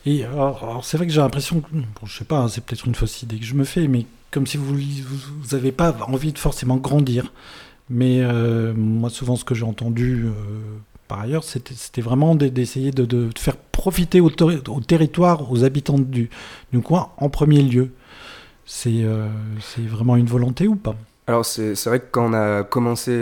Et 0.07 0.25
alors, 0.25 0.85
c'est 0.85 0.97
vrai 0.97 1.07
que 1.07 1.13
j'ai 1.13 1.21
l'impression, 1.21 1.61
que- 1.61 1.71
bon, 1.73 1.85
je 2.07 2.19
sais 2.19 2.25
pas, 2.25 2.39
hein, 2.39 2.49
c'est 2.49 2.65
peut-être 2.65 2.87
une 2.87 2.95
fausse 2.95 3.23
idée 3.23 3.39
que 3.39 3.45
je 3.45 3.55
me 3.55 3.65
fais, 3.65 3.87
mais 3.87 4.07
comme 4.31 4.47
si 4.47 4.57
vous 4.57 4.77
vous 5.41 5.55
avez 5.55 5.73
pas 5.73 5.97
envie 6.07 6.33
de 6.33 6.39
forcément 6.39 6.77
grandir. 6.77 7.33
Mais 7.91 8.21
euh, 8.23 8.73
moi, 8.77 9.11
souvent, 9.11 9.37
ce 9.37 9.45
que 9.45 9.55
j'ai 9.55 9.65
entendu 9.65 10.25
euh, 10.27 10.31
par 11.09 11.21
ailleurs, 11.21 11.43
c'était 11.45 12.03
vraiment 12.03 12.35
d'essayer 12.35 12.91
de, 12.91 13.05
de 13.07 13.31
faire 13.39 13.57
profiter 13.57 14.21
au, 14.21 14.29
ter- 14.31 14.61
au 14.69 14.81
territoire, 14.81 15.51
aux 15.51 15.65
habitants 15.65 15.99
du, 15.99 16.29
du 16.73 16.81
coin 16.81 17.11
en 17.17 17.31
premier 17.31 17.63
lieu. 17.63 17.91
C'est 18.67 19.03
euh, 19.05 19.27
vraiment 19.89 20.17
une 20.17 20.27
volonté 20.27 20.69
ou 20.69 20.77
pas? 20.77 20.95
Alors 21.27 21.45
c'est 21.45 21.75
vrai 21.87 22.01
que 22.01 22.07
quand 22.11 22.31
on 22.31 22.33
a 22.35 22.63
commencé 22.63 23.19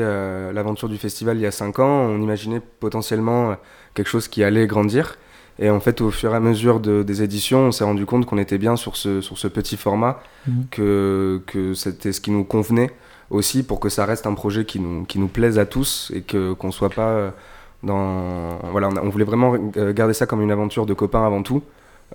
l'aventure 0.52 0.88
du 0.88 0.96
festival 0.96 1.36
il 1.38 1.40
y 1.42 1.46
a 1.46 1.50
5 1.50 1.78
ans, 1.80 2.02
on 2.08 2.20
imaginait 2.20 2.60
potentiellement 2.80 3.56
quelque 3.94 4.08
chose 4.08 4.28
qui 4.28 4.42
allait 4.44 4.66
grandir. 4.66 5.18
Et 5.58 5.70
en 5.70 5.80
fait, 5.80 6.00
au 6.00 6.10
fur 6.10 6.32
et 6.32 6.36
à 6.36 6.40
mesure 6.40 6.80
de- 6.80 7.02
des 7.02 7.22
éditions, 7.22 7.60
on 7.68 7.72
s'est 7.72 7.82
rendu 7.84 8.04
compte 8.06 8.26
qu'on 8.26 8.38
était 8.38 8.58
bien 8.58 8.76
sur 8.76 8.96
ce, 8.96 9.20
sur 9.20 9.38
ce 9.38 9.48
petit 9.48 9.76
format, 9.76 10.20
Mhm. 10.46 10.66
que, 10.70 11.42
que 11.46 11.74
c'était 11.74 12.12
ce 12.12 12.20
qui 12.20 12.30
nous 12.30 12.44
convenait 12.44 12.90
aussi 13.30 13.62
pour 13.62 13.80
que 13.80 13.88
ça 13.88 14.04
reste 14.06 14.26
un 14.26 14.34
projet 14.34 14.64
qui 14.64 14.78
nous, 14.80 15.04
qui 15.04 15.18
nous 15.18 15.28
plaise 15.28 15.58
à 15.58 15.66
tous 15.66 16.12
et 16.14 16.22
que 16.22 16.52
qu'on 16.52 16.70
soit 16.72 16.90
pas 16.90 17.08
euh, 17.08 17.30
dans... 17.82 18.58
Voilà, 18.70 18.88
on, 18.88 18.96
a- 18.96 19.02
on 19.02 19.08
voulait 19.08 19.24
vraiment 19.24 19.54
euh, 19.76 19.92
garder 19.92 20.14
ça 20.14 20.26
comme 20.26 20.40
une 20.42 20.50
aventure 20.52 20.86
de 20.86 20.94
copains 20.94 21.24
avant 21.26 21.42
tout, 21.42 21.62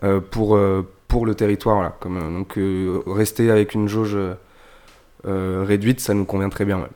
euh, 0.04 0.20
pour, 0.22 0.56
euh, 0.56 0.88
pour 1.08 1.26
le 1.26 1.36
territoire. 1.36 1.76
Voilà, 1.76 1.96
comme, 2.00 2.18
euh, 2.18 2.38
donc 2.40 2.58
euh, 2.58 3.02
rester 3.08 3.52
avec 3.52 3.74
une 3.74 3.88
jauge 3.88 4.16
euh, 5.28 5.64
réduite, 5.68 6.00
ça 6.00 6.14
nous 6.14 6.26
convient 6.26 6.50
très 6.50 6.66
bien. 6.66 6.80
ouais. 6.80 6.90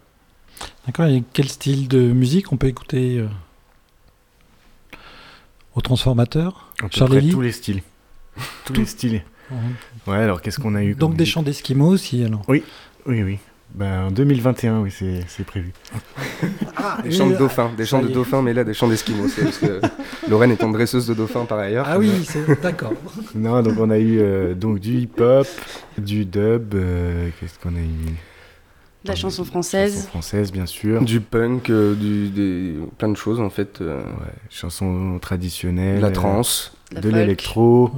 D'accord. 0.87 1.05
Et 1.07 1.23
quel 1.33 1.49
style 1.49 1.87
de 1.87 1.99
musique 2.13 2.51
on 2.53 2.57
peut 2.57 2.67
écouter 2.67 3.17
euh, 3.19 3.27
au 5.75 5.81
transformateur 5.81 6.71
À 6.83 6.87
Charlie 6.89 7.29
tous 7.31 7.41
les 7.41 7.51
styles. 7.51 7.81
tous 8.65 8.73
les 8.73 8.85
styles. 8.85 9.23
Ouais, 10.07 10.15
alors 10.17 10.41
qu'est-ce 10.41 10.59
qu'on 10.59 10.75
a 10.75 10.83
eu 10.83 10.95
Donc 10.95 11.15
des 11.15 11.25
chants 11.25 11.43
d'esquimaux 11.43 11.89
aussi 11.89 12.23
alors. 12.23 12.41
Oui, 12.47 12.63
oui. 13.05 13.37
Ben, 13.75 14.05
En 14.05 14.11
2021, 14.11 14.81
oui, 14.81 14.93
c'est 15.27 15.45
prévu. 15.45 15.73
Ah, 16.75 16.99
des 17.03 17.11
chants 17.11 17.29
de 17.29 17.35
dauphins, 17.35 17.71
des 17.77 17.85
chants 17.85 18.01
de 18.01 18.07
dauphins, 18.07 18.41
mais 18.41 18.53
là 18.53 18.63
des 18.63 18.73
chants 18.73 18.87
d'esquimaux. 18.87 19.27
Parce 19.41 19.57
que 19.57 19.81
Lorraine 20.29 20.51
étant 20.51 20.69
dresseuse 20.69 21.07
de 21.07 21.13
dauphins 21.13 21.45
par 21.45 21.59
ailleurs. 21.59 21.85
Ah 21.87 21.99
oui, 21.99 22.11
c'est 22.23 22.61
d'accord. 22.61 22.93
non, 23.35 23.61
donc 23.61 23.75
on 23.79 23.89
a 23.89 23.99
eu 23.99 24.55
donc 24.55 24.79
du 24.79 24.99
hip-hop, 24.99 25.47
du 25.97 26.25
dub, 26.25 26.75
qu'est-ce 27.39 27.59
qu'on 27.59 27.75
a 27.75 27.79
eu? 27.79 28.15
La 29.03 29.13
chanson 29.13 29.43
française. 29.43 29.95
Chanson 29.95 30.07
française, 30.07 30.51
bien 30.51 30.65
sûr. 30.65 31.03
Du 31.03 31.21
punk, 31.21 31.67
du, 31.71 32.29
des, 32.29 32.73
plein 32.97 33.09
de 33.09 33.17
choses 33.17 33.39
en 33.39 33.51
fait. 33.51 33.79
Ouais, 33.81 34.01
chansons 34.49 35.19
traditionnelles. 35.21 36.01
La 36.01 36.11
trance. 36.11 36.75
de 36.91 37.09
l'électro. 37.09 37.91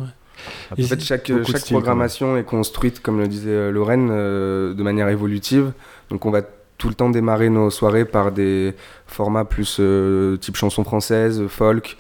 En 0.72 0.76
fait, 0.76 1.00
chaque, 1.02 1.32
chaque 1.46 1.66
programmation 1.66 2.38
est 2.38 2.44
construite, 2.44 3.02
comme 3.02 3.20
le 3.20 3.28
disait 3.28 3.50
euh, 3.50 3.72
Lorraine, 3.72 4.10
euh, 4.12 4.74
de 4.74 4.84
manière 4.84 5.10
évolutive. 5.10 5.72
Donc, 6.10 6.26
on 6.26 6.32
va 6.32 6.42
tout 6.78 6.90
le 6.90 6.96
temps 6.96 7.10
démarrer 7.10 7.50
nos 7.50 7.70
soirées 7.70 8.06
par 8.06 8.32
des 8.32 8.76
formats 9.08 9.46
plus 9.46 9.78
euh, 9.80 10.38
type 10.38 10.56
chanson 10.56 10.84
française, 10.84 11.48
folk, 11.48 11.98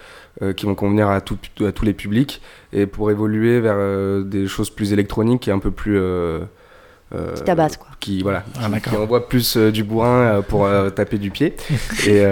qui 0.55 0.67
vont 0.67 0.75
convenir 0.75 1.09
à, 1.09 1.19
tout, 1.19 1.39
à 1.65 1.71
tous 1.71 1.83
les 1.83 1.93
publics. 1.93 2.43
Et 2.71 2.85
pour 2.85 3.09
évoluer 3.09 3.59
vers 3.59 4.23
des 4.23 4.45
choses 4.45 4.69
plus 4.69 4.93
électroniques 4.93 5.47
et 5.47 5.51
un 5.51 5.57
peu 5.57 5.71
plus. 5.71 5.99
Qui 7.35 7.43
tabasse, 7.43 7.77
quoi. 7.77 7.87
Qui, 7.99 8.21
voilà, 8.21 8.43
ah, 8.61 8.79
qui, 8.79 8.95
envoie 8.95 9.27
plus 9.27 9.57
du 9.57 9.83
bourrin 9.83 10.43
pour 10.47 10.67
taper 10.95 11.17
du 11.17 11.31
pied. 11.31 11.55
et, 12.07 12.23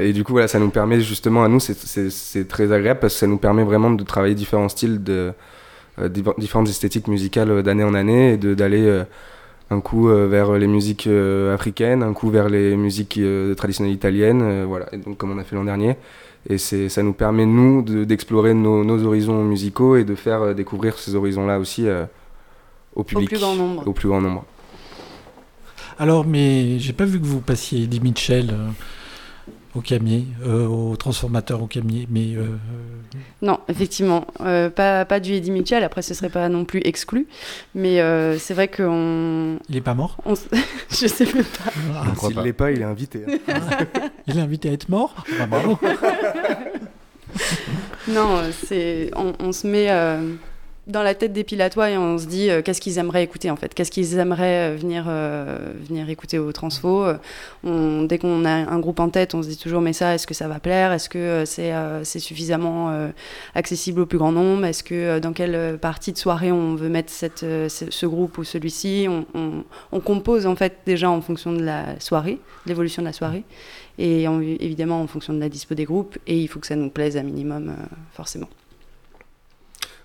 et, 0.00 0.12
du 0.12 0.24
coup, 0.24 0.32
voilà, 0.32 0.48
ça 0.48 0.58
nous 0.58 0.70
permet 0.70 1.00
justement, 1.00 1.44
à 1.44 1.48
nous, 1.48 1.60
c'est 1.60 2.48
très 2.48 2.72
agréable 2.72 3.00
parce 3.00 3.14
que 3.14 3.20
ça 3.20 3.26
nous 3.26 3.38
permet 3.38 3.64
vraiment 3.64 3.90
de 3.90 4.02
travailler 4.04 4.34
différents 4.34 4.68
styles 4.68 5.02
de 5.02 5.32
euh, 5.98 6.08
différentes 6.36 6.68
esthétiques 6.68 7.08
musicales 7.08 7.50
euh, 7.50 7.62
d'année 7.62 7.84
en 7.84 7.94
année 7.94 8.34
et 8.34 8.36
d'aller 8.36 8.84
euh, 8.84 9.04
un 9.70 9.80
coup 9.80 10.06
vers 10.06 10.52
les 10.52 10.68
musiques 10.68 11.08
africaines, 11.52 12.04
un 12.04 12.12
coup 12.12 12.30
vers 12.30 12.48
les 12.48 12.76
musiques 12.76 13.18
traditionnelles 13.56 13.94
italiennes, 13.94 14.62
voilà, 14.62 14.86
et 14.92 14.96
donc 14.96 15.16
comme 15.16 15.32
on 15.32 15.38
a 15.38 15.42
fait 15.42 15.56
l'an 15.56 15.64
dernier. 15.64 15.96
Et 16.48 16.56
ça 16.58 17.02
nous 17.02 17.14
permet, 17.14 17.46
nous, 17.46 17.82
d'explorer 17.82 18.54
nos, 18.54 18.84
nos, 18.84 19.04
horizons 19.04 19.42
musicaux 19.42 19.96
et 19.96 20.04
de 20.04 20.14
faire 20.14 20.54
découvrir 20.54 20.96
ces 20.96 21.16
horizons-là 21.16 21.58
aussi 21.58 21.88
au 22.96 23.04
public. 23.04 23.28
Au 23.28 23.30
plus 23.30 23.38
grand 23.38 23.54
nombre. 23.54 23.86
Au 23.86 23.92
plus 23.92 24.08
grand 24.08 24.20
nombre. 24.20 24.44
Alors, 25.98 26.26
mais 26.26 26.78
j'ai 26.78 26.92
pas 26.92 27.04
vu 27.04 27.20
que 27.20 27.26
vous 27.26 27.40
passiez 27.40 27.84
Eddie 27.84 28.00
Mitchell 28.00 28.54
au 29.76 29.80
camier, 29.80 30.24
euh, 30.44 30.66
au 30.66 30.96
transformateur 30.96 31.62
au 31.62 31.66
camier, 31.66 32.06
mais... 32.10 32.34
Euh, 32.34 32.56
non, 33.42 33.60
effectivement, 33.68 34.26
euh, 34.40 34.70
pas, 34.70 35.04
pas 35.04 35.20
du 35.20 35.34
Eddie 35.34 35.50
Mitchell, 35.50 35.84
après 35.84 36.00
ce 36.02 36.14
serait 36.14 36.30
pas 36.30 36.48
non 36.48 36.64
plus 36.64 36.80
exclu, 36.84 37.26
mais 37.74 37.96
c'est 38.38 38.54
vrai 38.54 38.68
qu'on... 38.68 39.58
Il 39.68 39.76
est 39.76 39.82
pas 39.82 39.94
mort? 39.94 40.16
Je 40.90 41.06
sais 41.06 41.26
même 41.26 41.44
pas. 41.44 41.70
Ah, 41.94 42.14
S'il 42.18 42.38
l'est 42.40 42.52
pas, 42.52 42.70
il 42.70 42.80
est 42.80 42.84
invité. 42.84 43.24
Hein. 43.48 43.52
il 44.26 44.38
est 44.38 44.42
invité 44.42 44.70
à 44.70 44.72
être 44.72 44.88
mort? 44.88 45.14
Bah, 45.38 45.46
Bravo 45.46 45.78
Non, 48.08 48.40
c'est... 48.64 49.10
On, 49.14 49.34
on, 49.40 49.52
se 49.52 49.66
met 49.66 49.88
dans 50.86 51.02
la 51.02 51.14
tête 51.14 51.32
des 51.32 51.42
Pilatois 51.42 51.88
on 51.98 52.16
se 52.16 52.26
dit 52.26 52.48
euh, 52.48 52.62
qu'est-ce 52.62 52.80
qu'ils 52.80 52.98
aimeraient 52.98 53.24
écouter 53.24 53.50
en 53.50 53.56
fait, 53.56 53.74
qu'est-ce 53.74 53.90
qu'ils 53.90 54.18
aimeraient 54.18 54.70
euh, 54.70 54.76
venir, 54.76 55.06
euh, 55.08 55.72
venir 55.88 56.08
écouter 56.08 56.38
au 56.38 56.52
Transfo? 56.52 57.06
Dès 57.64 58.18
qu'on 58.18 58.44
a 58.44 58.50
un 58.50 58.78
groupe 58.78 59.00
en 59.00 59.08
tête, 59.08 59.34
on 59.34 59.42
se 59.42 59.48
dit 59.48 59.56
toujours 59.56 59.80
mais 59.80 59.92
ça, 59.92 60.14
est-ce 60.14 60.26
que 60.26 60.34
ça 60.34 60.46
va 60.46 60.60
plaire? 60.60 60.92
Est-ce 60.92 61.08
que 61.08 61.44
c'est 61.44 61.72
c'est 62.04 62.18
suffisamment 62.18 63.10
accessible 63.54 64.00
au 64.00 64.06
plus 64.06 64.18
grand 64.18 64.32
nombre? 64.32 64.64
Est-ce 64.64 64.84
que 64.84 65.18
dans 65.18 65.32
quelle 65.32 65.78
partie 65.78 66.12
de 66.12 66.18
soirée 66.18 66.52
on 66.52 66.74
veut 66.74 66.88
mettre 66.88 67.10
cette, 67.10 67.40
ce, 67.40 68.06
groupe 68.06 68.38
ou 68.38 68.44
celui-ci? 68.44 69.08
On, 69.34 70.00
compose 70.00 70.46
en 70.46 70.54
fait 70.54 70.78
déjà 70.86 71.10
en 71.10 71.20
fonction 71.20 71.52
de 71.52 71.62
la 71.62 71.98
soirée, 71.98 72.38
de 72.64 72.68
l'évolution 72.68 73.02
de 73.02 73.06
la 73.06 73.12
soirée. 73.12 73.44
Et 73.98 74.24
évidemment 74.60 75.00
en 75.00 75.06
fonction 75.06 75.32
de 75.32 75.40
la 75.40 75.48
dispo 75.48 75.74
des 75.74 75.84
groupes. 75.84 76.18
Et 76.26 76.40
il 76.40 76.46
faut 76.46 76.60
que 76.60 76.66
ça 76.66 76.76
nous 76.76 76.90
plaise 76.90 77.16
à 77.16 77.22
minimum 77.22 77.74
forcément 78.12 78.48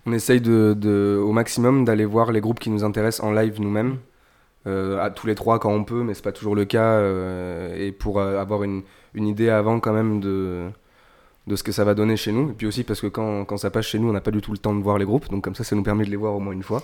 on 0.05 0.13
essaye 0.13 0.41
au 0.47 1.31
maximum 1.31 1.85
d'aller 1.85 2.05
voir 2.05 2.31
les 2.31 2.41
groupes 2.41 2.59
qui 2.59 2.69
nous 2.69 2.83
intéressent 2.83 3.25
en 3.25 3.31
live 3.31 3.59
nous-mêmes, 3.61 3.97
euh, 4.67 4.99
à 5.03 5.09
tous 5.09 5.25
les 5.25 5.33
trois 5.33 5.57
quand 5.57 5.71
on 5.73 5.83
peut, 5.83 6.03
mais 6.03 6.13
c'est 6.13 6.23
pas 6.23 6.31
toujours 6.31 6.55
le 6.55 6.65
cas, 6.65 6.93
euh, 6.93 7.75
et 7.75 7.91
pour 7.91 8.19
euh, 8.19 8.39
avoir 8.39 8.61
une, 8.63 8.83
idée 9.15 9.49
avant 9.49 9.79
quand 9.79 9.91
même 9.91 10.19
de, 10.19 10.69
ce 11.55 11.63
que 11.63 11.71
ça 11.71 11.83
va 11.83 11.95
donner 11.95 12.15
chez 12.15 12.31
nous, 12.31 12.51
et 12.51 12.53
puis 12.53 12.67
aussi 12.67 12.83
parce 12.83 13.01
que 13.01 13.07
quand, 13.07 13.57
ça 13.57 13.71
passe 13.71 13.87
chez 13.87 13.97
nous, 13.97 14.09
on 14.09 14.13
n'a 14.13 14.21
pas 14.21 14.29
du 14.29 14.39
tout 14.39 14.51
le 14.51 14.59
temps 14.59 14.75
de 14.75 14.83
voir 14.83 14.99
les 14.99 15.05
groupes, 15.05 15.29
donc 15.29 15.43
comme 15.43 15.55
ça, 15.55 15.63
ça 15.63 15.75
nous 15.75 15.81
permet 15.81 16.05
de 16.05 16.11
les 16.11 16.15
voir 16.15 16.35
au 16.35 16.39
moins 16.39 16.53
une 16.53 16.61
fois. 16.61 16.83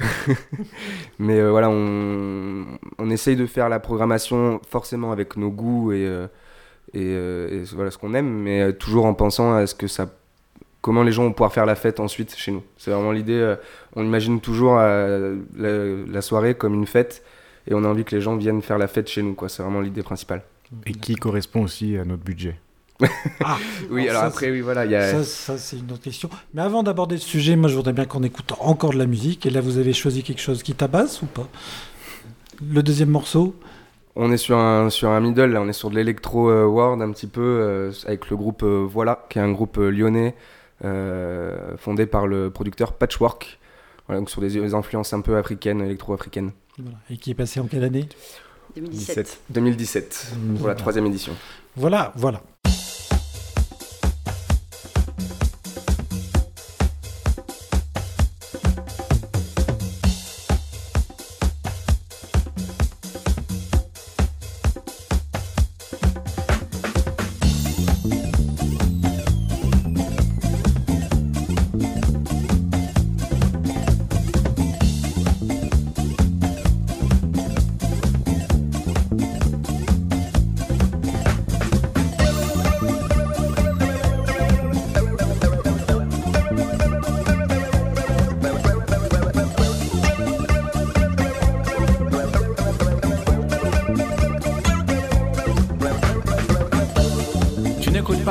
mais 1.18 1.42
voilà, 1.48 1.70
on, 1.70 3.10
essaye 3.10 3.36
de 3.36 3.46
faire 3.46 3.70
la 3.70 3.80
programmation 3.80 4.60
forcément 4.68 5.10
avec 5.10 5.38
nos 5.38 5.50
goûts 5.50 5.92
et, 5.92 6.06
ce 6.94 7.96
qu'on 7.96 8.12
aime, 8.12 8.42
mais 8.42 8.74
toujours 8.74 9.06
en 9.06 9.14
pensant 9.14 9.54
à 9.54 9.66
ce 9.66 9.74
que 9.74 9.86
ça 9.86 10.10
comment 10.84 11.02
les 11.02 11.12
gens 11.12 11.22
vont 11.22 11.32
pouvoir 11.32 11.50
faire 11.50 11.64
la 11.64 11.76
fête 11.76 11.98
ensuite 11.98 12.36
chez 12.36 12.52
nous. 12.52 12.62
C'est 12.76 12.90
vraiment 12.90 13.10
l'idée. 13.10 13.32
Euh, 13.32 13.56
on 13.96 14.04
imagine 14.04 14.38
toujours 14.38 14.76
euh, 14.78 15.38
la, 15.56 16.20
soirée 16.20 16.54
comme 16.54 16.74
une 16.74 16.86
fête 16.86 17.22
et 17.66 17.72
on 17.72 17.84
a 17.84 17.88
envie 17.88 18.04
que 18.04 18.14
les 18.14 18.20
gens 18.20 18.36
viennent 18.36 18.60
faire 18.60 18.76
la 18.76 18.86
fête 18.86 19.08
chez 19.08 19.22
nous. 19.22 19.34
C'est 19.48 19.62
vraiment 19.62 19.80
l'idée 19.80 20.02
principale. 20.02 20.42
Et 20.84 20.92
qui 20.92 21.14
correspond 21.14 21.62
aussi 21.62 21.96
à 21.96 22.04
notre 22.04 22.22
budget. 22.22 22.56
ah, 23.42 23.56
oui, 23.90 24.10
alors, 24.10 24.24
après, 24.24 24.50
oui, 24.50 24.60
voilà. 24.60 24.84
Y 24.84 24.94
a... 24.94 25.24
Ça, 25.24 25.56
c'est 25.56 25.78
une 25.78 25.90
autre 25.90 26.02
question. 26.02 26.28
Mais 26.52 26.60
avant 26.60 26.82
d'aborder 26.82 27.14
le 27.14 27.22
sujet, 27.22 27.56
moi, 27.56 27.70
je 27.70 27.76
voudrais 27.76 27.94
bien 27.94 28.04
qu'on 28.04 28.22
écoute 28.22 28.52
encore 28.60 28.92
de 28.92 28.98
la 28.98 29.06
musique. 29.06 29.46
Et 29.46 29.50
là, 29.50 29.62
vous 29.62 29.78
avez 29.78 29.94
choisi 29.94 30.22
quelque 30.22 30.42
chose 30.42 30.62
qui 30.62 30.74
tabasse 30.74 31.22
ou 31.22 31.26
pas? 31.26 31.48
Le 32.62 32.82
deuxième 32.82 33.08
morceau? 33.08 33.56
On 34.16 34.30
est 34.30 34.36
sur 34.36 34.58
un, 34.58 34.90
sur 34.90 35.08
un 35.08 35.20
middle, 35.20 35.46
là, 35.46 35.62
on 35.62 35.68
est 35.68 35.72
sur 35.72 35.88
de 35.88 35.94
l'électro 35.94 36.50
euh, 36.50 36.66
world 36.66 37.00
un 37.00 37.10
petit 37.10 37.26
peu, 37.26 37.90
avec 38.06 38.28
le 38.28 38.36
groupe 38.36 38.62
Voilà, 38.62 39.24
qui 39.30 39.38
est 39.38 39.42
un 39.42 39.50
groupe 39.50 39.78
lyonnais 39.78 40.34
euh, 40.84 41.76
fondé 41.76 42.06
par 42.06 42.26
le 42.26 42.50
producteur 42.50 42.94
Patchwork, 42.94 43.58
donc 44.08 44.30
sur 44.30 44.40
des, 44.40 44.74
influences 44.74 45.12
un 45.12 45.20
peu 45.20 45.36
africaines, 45.36 45.80
électro-africaines. 45.80 46.52
Et 47.10 47.16
qui 47.16 47.30
est 47.30 47.34
passé 47.34 47.60
en 47.60 47.66
quelle 47.66 47.84
année? 47.84 48.08
2017. 48.76 49.40
2017, 49.50 50.32
pour 50.58 50.68
la 50.68 50.74
troisième 50.74 51.06
édition. 51.06 51.32
Voilà, 51.76 52.12
voilà. 52.16 52.42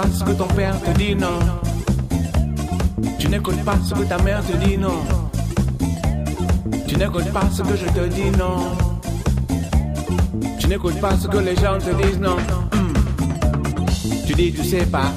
Ce 0.01 0.23
que 0.23 0.31
ta 0.31 0.47
mère 0.53 0.81
te 0.81 0.91
dit 4.57 4.77
non. 4.77 5.03
Tu 6.87 6.95
n'écoutes 6.95 7.31
pas 7.31 7.47
ce 7.51 7.61
que 7.61 7.75
je 7.75 7.85
te 7.85 8.07
dis 8.07 8.31
non. 8.31 8.71
Tu 10.59 10.67
n'écoutes 10.67 10.99
pas 10.99 11.15
ce 11.17 11.27
que 11.27 11.37
les 11.37 11.55
gens 11.55 11.77
te 11.77 11.93
disent 12.01 12.19
non. 12.19 12.37
Hmm. 12.73 12.93
Tu 14.25 14.33
dis 14.33 14.51
tu 14.51 14.63
sais 14.63 14.85
pas, 14.85 15.11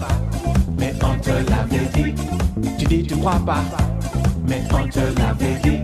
mais 0.79 0.93
on 1.03 1.19
te 1.21 1.31
l'avait 1.31 1.89
dit. 1.95 2.15
Tu 2.79 2.85
dis 2.87 3.03
tu 3.03 3.17
crois 3.17 3.41
pas, 3.47 3.65
mais 4.47 4.63
on 4.73 4.87
te 4.89 5.01
l'avait 5.19 5.59
dit. 5.63 5.81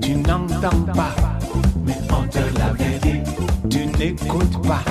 Tu 0.00 0.14
n'entends 0.14 0.84
pas, 0.94 1.16
mais 1.84 1.98
on 2.10 2.22
te 2.28 2.38
l'avait 2.58 2.98
dit. 3.02 3.20
Tu 3.68 3.86
n'écoutes 3.98 4.62
pas, 4.66 4.84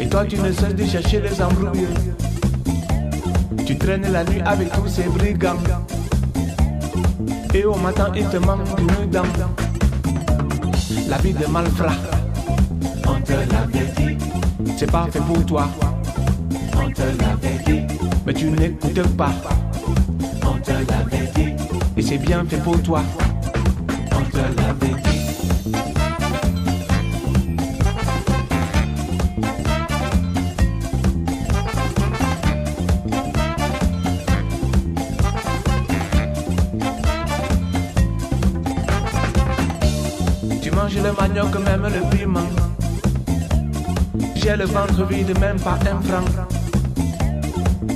Et 0.00 0.08
toi, 0.08 0.24
tu 0.24 0.38
ne 0.38 0.50
cesses 0.52 0.74
de 0.74 0.84
chercher 0.84 1.20
les 1.20 1.42
embrouilles. 1.42 1.86
Tu 3.66 3.76
traînes 3.76 4.10
la 4.10 4.24
nuit 4.24 4.40
avec 4.44 4.72
tous 4.72 4.88
ces 4.88 5.02
brigands. 5.02 5.56
Et 7.52 7.64
au 7.64 7.74
matin, 7.74 8.10
il 8.16 8.24
te 8.26 8.38
manque 8.38 8.60
une 8.78 9.10
dent. 9.10 9.22
La 11.08 11.18
vie 11.18 11.34
de 11.34 11.46
malfrat, 11.46 11.92
on 13.06 13.20
te 13.20 13.32
l'avait 13.32 13.92
dit. 13.96 14.16
C'est 14.76 14.90
pas 14.90 15.06
fait 15.10 15.20
pour 15.20 15.44
toi, 15.44 15.68
on 16.74 16.90
te 16.90 17.02
l'avait 17.02 17.62
dit. 17.66 17.82
Mais 18.26 18.32
tu 18.32 18.50
n'écoutes 18.50 19.16
pas, 19.16 19.32
on 20.42 20.58
te 20.58 20.70
l'avait 20.70 21.30
dit. 21.34 21.54
Et 21.96 22.02
c'est 22.02 22.18
bien 22.18 22.44
fait 22.48 22.62
pour 22.62 22.80
toi, 22.82 23.02
on 24.12 24.22
te 24.30 24.36
l'avait 24.36 25.02
dit. 25.02 25.97
Le 41.08 41.14
manioc, 41.14 41.54
même 41.64 41.84
le 41.84 42.16
piment. 42.16 42.40
J'ai 44.34 44.56
le 44.56 44.64
ventre 44.64 45.04
vide, 45.06 45.38
même 45.40 45.58
pas 45.58 45.78
un 45.90 46.02
franc. 46.02 46.24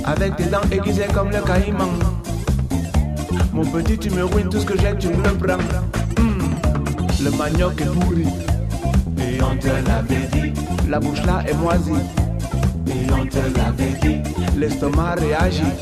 Avec 0.05 0.35
des 0.37 0.45
dents 0.45 0.67
aiguisées 0.71 1.07
comme 1.13 1.29
le 1.29 1.41
caïman. 1.41 1.93
Mon 3.53 3.65
petit, 3.65 3.97
tu 3.99 4.09
me 4.09 4.23
ruines 4.25 4.49
tout 4.49 4.59
ce 4.59 4.65
que 4.65 4.79
j'ai, 4.79 4.97
tu 4.97 5.09
me 5.09 5.23
le 5.23 5.35
prends. 5.35 5.57
Hmm. 6.17 6.55
Le 7.23 7.31
manioc 7.31 7.81
est 7.81 7.85
pourri. 7.85 8.25
Et 9.19 9.41
on 9.43 9.55
te 9.57 9.67
l'avait 9.67 10.27
dit. 10.33 10.53
La 10.89 10.99
bouche 10.99 11.23
là 11.25 11.43
est 11.47 11.53
moisie. 11.53 11.91
Et 12.87 13.11
on 13.11 13.25
te 13.27 13.43
l'avait 13.57 13.97
dit. 14.01 14.17
L'estomac 14.57 15.15
réagit. 15.19 15.73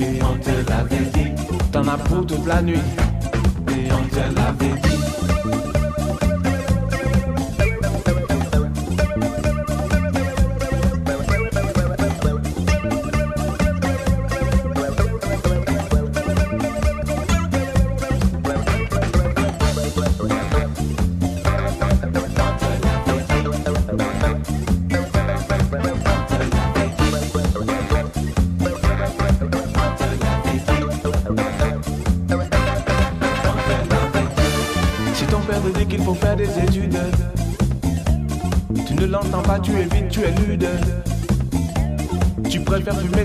Et 0.00 0.18
on 0.22 0.38
te 0.38 0.70
l'avait 0.70 1.10
dit. 1.12 1.32
T'en 1.70 1.86
as 1.86 1.98
pour 1.98 2.24
toute 2.26 2.46
la 2.46 2.62
nuit. 2.62 2.80
Et 3.68 3.92
on 3.92 4.08
te 4.08 4.16
l'avait 4.34 4.80
dit. 4.80 4.96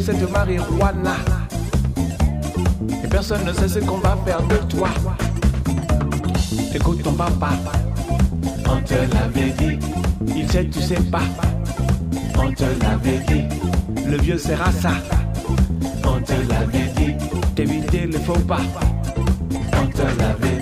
Cette 0.01 0.31
marijuana. 0.31 1.15
Et 3.03 3.07
personne 3.07 3.45
ne 3.45 3.53
sait 3.53 3.67
ce 3.67 3.79
qu'on 3.79 3.99
va 3.99 4.17
faire 4.25 4.41
de 4.47 4.55
toi. 4.67 4.89
Écoute 6.73 7.03
ton 7.03 7.13
papa, 7.13 7.49
on 8.65 8.81
te 8.81 8.93
l'avait 8.93 9.51
dit. 9.51 9.79
Il 10.35 10.51
sait, 10.51 10.65
tu 10.65 10.81
sais 10.81 11.01
pas, 11.11 11.21
on 12.37 12.51
te 12.51 12.63
l'avait 12.81 13.19
dit. 13.27 13.43
Le 14.07 14.17
vieux 14.17 14.37
sera 14.37 14.71
ça, 14.71 14.91
on 16.03 16.19
te 16.21 16.33
l'avait 16.49 16.91
dit. 16.97 17.15
D'éviter 17.55 18.07
le 18.07 18.17
faux 18.19 18.39
pas, 18.39 18.61
on 19.81 19.87
te 19.87 20.01
l'avait 20.01 20.55
dit. 20.55 20.60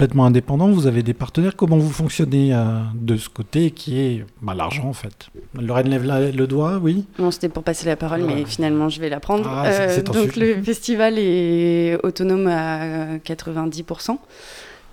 Complètement 0.00 0.24
indépendant, 0.24 0.70
vous 0.70 0.86
avez 0.86 1.02
des 1.02 1.12
partenaires. 1.12 1.56
Comment 1.56 1.76
vous 1.76 1.90
fonctionnez 1.90 2.54
euh, 2.54 2.78
de 2.94 3.18
ce 3.18 3.28
côté 3.28 3.70
qui 3.70 4.00
est 4.00 4.24
bah, 4.40 4.54
l'argent 4.54 4.86
en 4.86 4.94
fait? 4.94 5.28
Lorraine 5.60 5.90
lève 5.90 6.06
le 6.34 6.46
doigt, 6.46 6.78
oui? 6.82 7.04
Non, 7.18 7.30
c'était 7.30 7.50
pour 7.50 7.62
passer 7.62 7.84
la 7.84 7.96
parole, 7.96 8.22
mais 8.22 8.46
finalement 8.46 8.88
je 8.88 8.98
vais 8.98 9.10
la 9.10 9.20
prendre. 9.20 9.46
Ah, 9.46 9.66
euh, 9.66 10.02
donc 10.02 10.36
le 10.36 10.62
festival 10.62 11.18
est 11.18 11.98
autonome 12.02 12.46
à 12.46 13.18
90%. 13.18 14.16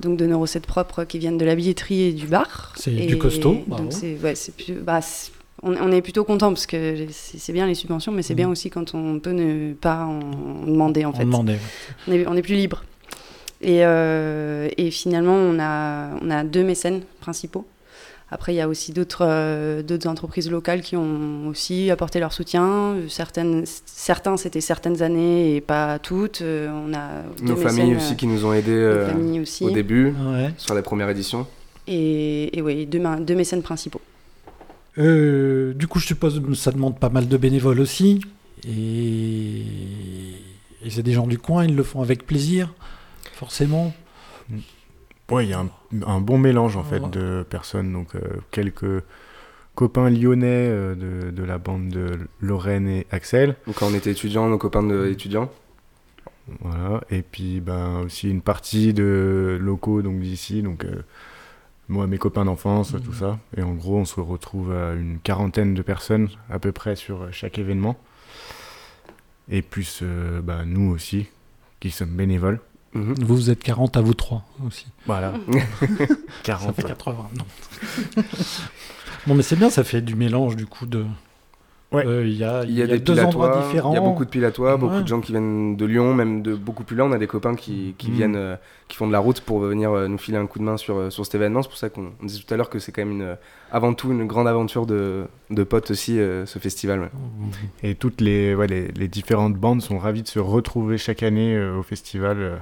Donc 0.02 0.18
de 0.18 0.26
nos 0.26 0.40
recettes 0.40 0.68
propres 0.68 1.06
qui 1.06 1.20
viennent 1.20 1.38
de 1.38 1.46
la 1.46 1.56
billetterie 1.56 2.02
et 2.02 2.12
du 2.12 2.28
bar. 2.28 2.74
C'est 2.76 2.92
du 2.92 3.18
costaud. 3.18 3.64
Donc 3.66 3.94
ouais, 4.04 4.34
bah, 4.84 5.00
on, 5.64 5.92
est 5.94 6.02
plutôt 6.02 6.26
content 6.26 6.50
parce 6.50 6.66
que 6.66 7.08
c'est 7.12 7.54
bien 7.54 7.66
les 7.66 7.76
subventions, 7.76 8.12
mais 8.12 8.24
c'est 8.24 8.34
mmh. 8.34 8.36
bien 8.36 8.50
aussi 8.50 8.70
quand 8.70 8.94
on 8.94 9.20
peut 9.20 9.32
ne 9.32 9.72
pas 9.74 10.04
en 10.04 10.66
demander 10.66 11.06
en 11.06 11.14
fait. 11.14 11.24
on, 11.24 11.48
est, 11.48 12.28
on 12.28 12.36
est 12.36 12.42
plus 12.42 12.56
libre. 12.56 12.84
Et, 13.62 13.80
euh, 13.84 14.70
et, 14.78 14.92
finalement, 14.92 15.34
on 15.34 15.60
a, 15.60 16.12
on 16.22 16.30
a 16.30 16.44
deux 16.44 16.64
mécènes 16.64 17.02
principaux. 17.22 17.66
Après, 18.30 18.54
il 18.54 18.58
y 18.58 18.62
a 18.62 18.68
aussi 18.68 18.92
d'autres 18.92 19.26
euh, 19.26 19.82
d'autres 19.82 20.08
entreprises 20.08 20.52
locales 20.52 20.82
qui 20.82 20.98
ont 20.98 21.48
aussi 21.48 21.90
apporté 21.90 22.20
leur 22.20 22.34
soutien. 22.34 22.96
Certaines, 23.08 23.64
certains, 23.86 24.36
c'était 24.36 24.60
certaines 24.60 25.02
années 25.02 25.56
et 25.56 25.62
pas 25.62 25.98
toutes. 25.98 26.42
Euh, 26.42 26.70
on 26.70 26.94
a 26.94 27.24
Nos 27.42 27.56
familles 27.56 27.96
aussi 27.96 28.18
qui 28.18 28.28
nous 28.28 28.46
ont 28.46 28.54
aidés 28.54 29.08
au 29.62 29.70
début, 29.70 30.14
sur 30.58 30.76
la 30.76 30.82
première 30.82 31.10
édition. 31.10 31.48
Et, 31.88 32.58
et 32.58 32.62
oui, 32.62 32.86
deux, 32.86 33.02
deux 33.22 33.36
mécènes 33.36 33.64
principaux. 33.64 34.02
du 34.98 35.88
coup, 35.88 36.00
je 36.00 36.08
suppose 36.08 36.42
que 36.46 36.54
ça 36.54 36.72
demande 36.72 37.00
pas 37.00 37.10
mal 37.10 37.30
de 37.30 37.38
bénévoles 37.38 37.80
aussi. 37.80 38.20
Et, 38.68 39.62
et 40.84 40.90
c'est 40.90 41.04
des 41.04 41.14
gens 41.14 41.28
du 41.28 41.38
coin, 41.38 41.64
ils 41.64 41.76
le 41.76 41.84
font 41.84 42.02
avec 42.02 42.26
plaisir 42.26 42.74
forcément. 43.38 43.94
Oui, 45.30 45.46
il 45.46 45.50
y 45.50 45.54
a 45.54 45.66
un, 46.06 46.22
bon 46.22 46.38
mélange 46.38 46.78
en 46.78 46.84
fait 46.84 47.02
de 47.10 47.46
personnes, 47.50 47.92
donc 47.92 48.16
euh, 48.16 48.20
quelques 48.52 49.04
copains 49.76 50.10
lyonnais 50.10 50.70
euh, 50.70 51.32
de, 51.32 51.44
la 51.44 51.58
bande 51.58 51.90
de 51.90 52.20
Lorraine 52.42 52.88
et 52.88 53.08
Axel. 53.12 53.56
Donc 53.68 53.76
quand 53.76 53.88
on 53.88 53.94
était 53.94 54.12
étudiants, 54.12 54.48
nos 54.48 54.58
copains 54.58 54.84
de, 54.84 55.08
étudiants. 55.08 55.52
Voilà, 56.62 57.02
et 57.10 57.22
puis 57.24 57.60
ben, 57.60 58.00
aussi 58.06 58.30
une 58.30 58.42
partie 58.42 58.94
de 58.94 59.58
locaux 59.60 60.02
donc 60.02 60.20
d'ici, 60.22 60.62
donc 60.62 60.86
euh, 60.86 61.04
moi, 61.90 62.08
mes 62.08 62.18
copains 62.18 62.46
d'enfance, 62.46 62.94
tout 63.04 63.12
mmh. 63.12 63.16
ça. 63.16 63.40
Et 63.58 63.64
en 63.64 63.74
gros, 63.74 63.98
on 63.98 64.06
se 64.06 64.20
retrouve 64.22 64.72
à 64.74 64.94
une 64.94 65.20
quarantaine 65.20 65.74
de 65.74 65.82
personnes 65.82 66.30
à 66.50 66.58
peu 66.58 66.72
près 66.72 66.96
sur 66.96 67.32
chaque 67.34 67.60
événement. 67.60 67.98
Et 69.50 69.62
plus 69.62 70.04
ben, 70.44 70.66
nous 70.66 70.92
aussi, 70.92 71.28
qui 71.80 71.92
sommes 71.92 72.10
bénévoles. 72.10 72.60
Mhm. 72.94 73.16
Vous, 73.20 73.36
vous 73.36 73.50
êtes 73.50 73.64
40 73.64 73.98
à 73.98 74.02
vous 74.02 74.14
trois 74.14 74.44
aussi. 74.66 74.88
Voilà. 75.06 75.34
40. 76.44 76.68
Ça 76.68 76.74
fait 76.74 76.88
80, 76.88 77.30
non. 77.38 78.24
bon, 79.28 79.36
mais 79.36 79.44
c'est 79.44 79.56
bien, 79.56 79.70
ça 79.70 79.84
fait 79.84 80.02
du 80.02 80.16
mélange 80.16 80.56
du 80.56 80.66
coup 80.66 80.86
de. 80.86 81.06
Ouais. 81.94 82.06
Euh, 82.06 82.28
il 82.28 82.36
y 82.36 82.44
a, 82.44 82.66
y 82.66 82.82
a, 82.82 82.88
des 82.88 83.00
deux 83.00 83.18
endroits 83.18 83.64
différents. 83.64 83.92
Il 83.92 83.96
y 83.96 83.98
a 83.98 84.02
beaucoup 84.02 84.26
de 84.26 84.30
pilatois, 84.30 84.76
beaucoup 84.76 85.02
de 85.02 85.08
gens 85.08 85.22
qui 85.22 85.32
viennent 85.32 85.78
de 85.78 85.86
Lyon, 85.86 86.14
même 86.14 86.42
de 86.42 86.54
beaucoup 86.54 86.84
plus 86.84 86.98
loin. 86.98 87.08
On 87.08 87.14
a 87.14 87.18
des 87.18 87.28
copains 87.28 87.56
qui, 87.56 87.96
qui 87.98 88.10
mhm. 88.10 88.16
viennent, 88.16 88.36
euh, 88.36 88.56
qui 88.90 88.98
font 88.98 89.08
de 89.08 89.14
la 89.14 89.20
route 89.20 89.40
pour 89.40 89.60
venir 89.60 89.92
euh, 89.92 90.10
nous 90.10 90.18
filer 90.18 90.38
un 90.38 90.48
coup 90.48 90.60
de 90.60 90.66
main 90.66 90.76
sur, 90.76 91.10
sur 91.14 91.24
cet 91.24 91.36
événement. 91.36 91.62
C'est 91.62 91.70
pour 91.70 91.78
ça 91.78 91.90
qu'on 91.90 92.12
disait 92.24 92.42
tout 92.46 92.54
à 92.54 92.58
l'heure 92.58 92.70
que 92.70 92.80
c'est 92.80 92.92
quand 92.92 93.06
même 93.06 93.22
une, 93.22 93.38
avant 93.72 93.94
tout 93.94 94.12
une 94.12 94.28
grande 94.28 94.50
aventure 94.50 94.86
de, 94.86 95.28
de 95.50 95.64
potes 95.64 95.92
aussi, 95.92 96.18
ce 96.18 96.60
festival. 96.60 97.10
Et 97.84 97.96
toutes 97.96 98.20
les, 98.20 98.54
ouais, 98.54 98.68
les, 98.68 98.90
les, 98.90 99.08
différentes 99.08 99.56
bandes 99.56 99.82
sont 99.82 99.98
ravies 99.98 100.24
de 100.24 100.28
se 100.28 100.40
retrouver 100.40 100.98
chaque 100.98 101.24
année 101.24 101.58
au 101.58 101.84
festival 101.84 102.62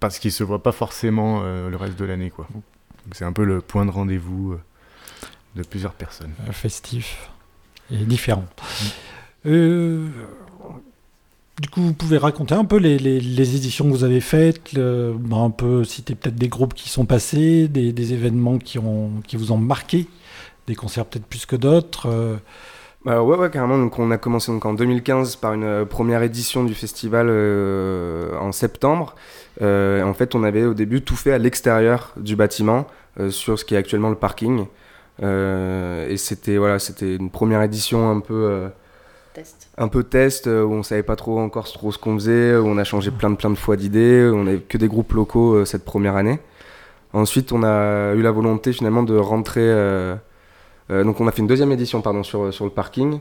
parce 0.00 0.18
qu'ils 0.18 0.32
se 0.32 0.42
voient 0.42 0.62
pas 0.62 0.72
forcément 0.72 1.42
euh, 1.44 1.68
le 1.68 1.76
reste 1.76 1.98
de 1.98 2.04
l'année. 2.04 2.30
quoi. 2.30 2.48
C'est 3.12 3.24
un 3.24 3.32
peu 3.32 3.44
le 3.44 3.60
point 3.60 3.84
de 3.84 3.90
rendez-vous 3.90 4.52
euh, 4.52 4.60
de 5.56 5.62
plusieurs 5.62 5.92
personnes. 5.92 6.32
festif 6.50 7.30
et 7.90 7.98
différent. 7.98 8.46
Euh, 9.46 10.08
du 11.60 11.68
coup, 11.68 11.82
vous 11.82 11.92
pouvez 11.92 12.16
raconter 12.16 12.54
un 12.54 12.64
peu 12.64 12.76
les, 12.78 12.98
les, 12.98 13.56
éditions 13.56 13.84
que 13.86 13.90
vous 13.90 14.04
avez 14.04 14.20
faites, 14.20 14.74
bah, 14.74 15.36
un 15.36 15.50
peu 15.50 15.84
citer 15.84 16.14
peut-être 16.14 16.36
des 16.36 16.48
groupes 16.48 16.74
qui 16.74 16.88
sont 16.88 17.04
passés, 17.04 17.68
des, 17.68 17.92
des, 17.92 18.12
événements 18.12 18.58
qui, 18.58 18.78
ont, 18.78 19.10
qui 19.26 19.36
vous 19.36 19.52
ont 19.52 19.58
marqué, 19.58 20.06
des 20.66 20.74
concerts 20.74 21.04
peut-être 21.04 21.26
plus 21.26 21.46
que 21.46 21.56
d'autres. 21.56 22.08
Bah 23.04 23.22
ouais, 23.22 23.36
ouais, 23.36 23.50
carrément. 23.50 23.78
Donc, 23.78 23.98
on 23.98 24.10
a 24.10 24.18
commencé 24.18 24.52
donc, 24.52 24.66
en 24.66 24.74
2015 24.74 25.36
par 25.36 25.54
une 25.54 25.86
première 25.86 26.22
édition 26.22 26.64
du 26.64 26.74
festival 26.74 27.28
en 28.38 28.52
septembre. 28.52 29.14
Euh, 29.62 30.02
en 30.02 30.14
fait, 30.14 30.34
on 30.34 30.42
avait 30.42 30.64
au 30.64 30.74
début 30.74 31.02
tout 31.02 31.16
fait 31.16 31.32
à 31.32 31.38
l'extérieur 31.38 32.12
du 32.16 32.36
bâtiment, 32.36 32.86
euh, 33.18 33.30
sur 33.30 33.58
ce 33.58 33.64
qui 33.64 33.74
est 33.74 33.78
actuellement 33.78 34.10
le 34.10 34.16
parking. 34.16 34.66
Euh, 35.22 36.08
et 36.08 36.16
c'était 36.16 36.56
voilà, 36.56 36.78
c'était 36.78 37.16
une 37.16 37.30
première 37.30 37.62
édition 37.62 38.10
un 38.10 38.20
peu 38.20 38.70
test. 39.34 39.68
un 39.76 39.88
peu 39.88 40.02
test 40.02 40.46
où 40.46 40.72
on 40.72 40.82
savait 40.82 41.02
pas 41.02 41.16
trop 41.16 41.38
encore 41.40 41.70
trop 41.70 41.92
ce 41.92 41.98
qu'on 41.98 42.14
faisait, 42.14 42.56
où 42.56 42.66
on 42.66 42.78
a 42.78 42.84
changé 42.84 43.10
plein 43.10 43.28
de 43.28 43.36
plein 43.36 43.50
de 43.50 43.56
fois 43.56 43.76
d'idées, 43.76 44.30
on 44.32 44.44
n'avait 44.44 44.60
que 44.60 44.78
des 44.78 44.88
groupes 44.88 45.12
locaux 45.12 45.64
cette 45.64 45.84
première 45.84 46.16
année. 46.16 46.40
Ensuite, 47.12 47.52
on 47.52 47.64
a 47.64 48.14
eu 48.14 48.22
la 48.22 48.30
volonté 48.30 48.72
finalement 48.72 49.02
de 49.02 49.16
rentrer. 49.16 49.68
Donc, 50.90 51.20
on 51.20 51.28
a 51.28 51.32
fait 51.32 51.40
une 51.40 51.46
deuxième 51.46 51.72
édition 51.72 52.00
pardon, 52.02 52.22
sur, 52.22 52.52
sur 52.52 52.64
le 52.64 52.70
parking. 52.70 53.20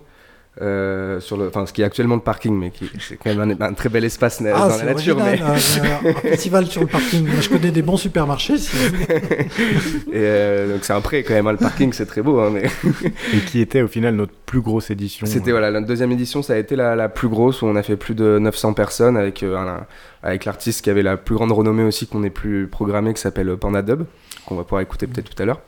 Euh, 0.61 1.21
sur 1.21 1.37
le, 1.37 1.47
enfin, 1.47 1.65
ce 1.65 1.71
qui 1.71 1.83
est 1.83 1.85
actuellement 1.85 2.15
le 2.15 2.21
parking, 2.21 2.53
mais 2.53 2.71
qui 2.71 2.89
c'est 2.99 3.15
quand 3.15 3.33
même 3.33 3.55
un, 3.61 3.73
très 3.73 3.87
bel 3.87 4.03
espace 4.03 4.43
ah, 4.45 4.67
dans 4.67 4.77
la 4.77 4.93
nature. 4.93 5.15
mais... 5.17 5.39
un 5.39 5.55
festival 6.21 6.65
sur 6.65 6.81
le 6.81 6.87
parking. 6.87 7.25
Moi, 7.25 7.39
je 7.39 7.47
connais 7.47 7.71
des 7.71 7.81
bons 7.81 7.95
supermarchés. 7.95 8.55
Et 8.57 10.15
euh, 10.15 10.73
donc 10.73 10.83
c'est 10.83 10.91
un 10.91 10.99
prêt 10.99 11.23
quand 11.23 11.33
même. 11.33 11.47
Hein, 11.47 11.53
le 11.53 11.59
parking, 11.59 11.93
c'est 11.93 12.07
très 12.07 12.21
beau. 12.21 12.41
Hein, 12.41 12.51
mais... 12.51 12.63
Et 13.33 13.39
qui 13.45 13.61
était 13.61 13.81
au 13.81 13.87
final 13.87 14.15
notre 14.15 14.33
plus 14.33 14.59
grosse 14.59 14.89
édition. 14.89 15.25
C'était 15.27 15.51
voilà, 15.51 15.71
la 15.71 15.79
deuxième 15.79 16.11
édition, 16.11 16.41
ça 16.41 16.53
a 16.53 16.57
été 16.57 16.75
la, 16.75 17.07
plus 17.07 17.29
grosse 17.29 17.61
où 17.61 17.67
on 17.67 17.75
a 17.77 17.83
fait 17.83 17.95
plus 17.95 18.15
de 18.15 18.37
900 18.39 18.73
personnes 18.73 19.15
avec 19.15 19.43
euh, 19.43 19.77
avec 20.23 20.43
l'artiste 20.43 20.83
qui 20.83 20.89
avait 20.89 21.03
la 21.03 21.15
plus 21.15 21.35
grande 21.35 21.53
renommée 21.53 21.83
aussi 21.83 22.05
qu'on 22.05 22.23
ait 22.23 22.29
plus 22.29 22.67
programmé, 22.67 23.13
qui 23.13 23.21
s'appelle 23.21 23.55
Panda 23.55 23.81
Dub, 23.81 24.03
qu'on 24.45 24.55
va 24.55 24.63
pouvoir 24.63 24.81
écouter 24.81 25.07
peut-être 25.07 25.33
tout 25.33 25.41
à 25.41 25.45
l'heure. 25.45 25.61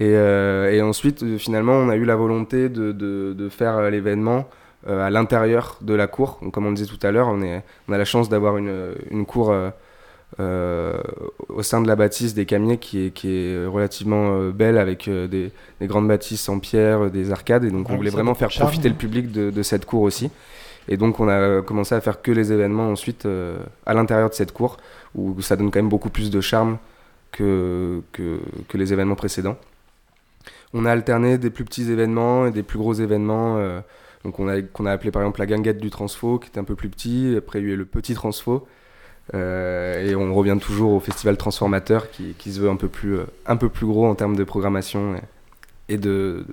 Et, 0.00 0.14
euh, 0.14 0.72
et, 0.72 0.82
ensuite, 0.82 1.22
euh, 1.22 1.38
finalement, 1.38 1.74
on 1.74 1.88
a 1.88 1.96
eu 1.96 2.04
la 2.04 2.16
volonté 2.16 2.68
de, 2.68 2.92
de, 2.92 3.32
de 3.36 3.48
faire 3.48 3.76
euh, 3.76 3.90
l'événement 3.90 4.48
à 4.86 5.08
l'intérieur 5.08 5.78
de 5.80 5.94
la 5.94 6.06
cour. 6.06 6.38
Donc, 6.42 6.52
comme 6.52 6.66
on 6.66 6.72
disait 6.72 6.86
tout 6.86 7.06
à 7.06 7.10
l'heure, 7.10 7.28
on, 7.28 7.40
on 7.40 7.92
a 7.94 7.96
la 7.96 8.04
chance 8.04 8.28
d'avoir 8.28 8.58
une, 8.58 8.94
une, 9.10 9.24
cour 9.24 9.50
euh, 10.40 11.02
au 11.48 11.62
sein 11.62 11.80
de 11.80 11.88
la 11.88 11.96
bâtisse 11.96 12.34
des 12.34 12.44
Camiers 12.44 12.76
qui 12.76 13.06
est, 13.06 13.10
qui 13.10 13.34
est 13.34 13.64
relativement 13.64 14.50
belle 14.50 14.76
avec 14.76 15.08
des, 15.08 15.52
des, 15.80 15.86
grandes 15.86 16.06
bâtisses 16.06 16.50
en 16.50 16.58
pierre, 16.58 17.10
des 17.10 17.32
arcades. 17.32 17.64
Et 17.64 17.70
donc, 17.70 17.88
on 17.88 17.96
voulait 17.96 18.10
vraiment 18.10 18.34
faire 18.34 18.50
profiter 18.50 18.90
le 18.90 18.94
public 18.94 19.32
de, 19.32 19.50
de, 19.50 19.62
cette 19.62 19.86
cour 19.86 20.02
aussi. 20.02 20.30
Et 20.86 20.98
donc, 20.98 21.18
on 21.18 21.30
a 21.30 21.62
commencé 21.62 21.94
à 21.94 22.02
faire 22.02 22.20
que 22.20 22.30
les 22.30 22.52
événements 22.52 22.90
ensuite 22.90 23.26
à 23.86 23.94
l'intérieur 23.94 24.28
de 24.28 24.34
cette 24.34 24.52
cour 24.52 24.76
où 25.14 25.40
ça 25.40 25.56
donne 25.56 25.70
quand 25.70 25.78
même 25.78 25.88
beaucoup 25.88 26.10
plus 26.10 26.30
de 26.30 26.42
charme 26.42 26.76
que, 27.32 28.02
que, 28.12 28.38
que 28.68 28.76
les 28.76 28.92
événements 28.92 29.14
précédents 29.14 29.56
on 30.74 30.84
a 30.84 30.90
alterné 30.90 31.38
des 31.38 31.50
plus 31.50 31.64
petits 31.64 31.90
événements 31.90 32.46
et 32.46 32.50
des 32.50 32.64
plus 32.64 32.78
gros 32.78 32.92
événements. 32.92 33.56
Euh, 33.58 33.80
donc 34.24 34.40
on 34.40 34.48
a, 34.48 34.60
qu'on 34.60 34.86
a 34.86 34.92
appelé 34.92 35.12
par 35.12 35.22
exemple 35.22 35.38
la 35.38 35.46
ganguette 35.46 35.78
du 35.78 35.88
transfo, 35.88 36.38
qui 36.38 36.48
était 36.48 36.58
un 36.58 36.64
peu 36.64 36.74
plus 36.74 36.90
petit. 36.90 37.34
Après, 37.38 37.60
il 37.60 37.68
y 37.68 37.70
a 37.70 37.74
eu 37.74 37.76
le 37.76 37.86
petit 37.86 38.14
transfo. 38.14 38.66
Euh, 39.32 40.04
et 40.04 40.14
on 40.14 40.34
revient 40.34 40.58
toujours 40.60 40.92
au 40.92 41.00
festival 41.00 41.38
transformateur 41.38 42.10
qui, 42.10 42.34
qui, 42.36 42.52
se 42.52 42.60
veut 42.60 42.68
un 42.68 42.76
peu 42.76 42.88
plus, 42.88 43.16
euh, 43.16 43.24
un 43.46 43.56
peu 43.56 43.70
plus 43.70 43.86
gros 43.86 44.06
en 44.06 44.14
termes 44.14 44.36
de 44.36 44.44
programmation 44.44 45.14
et, 45.88 45.96
de, 45.96 46.44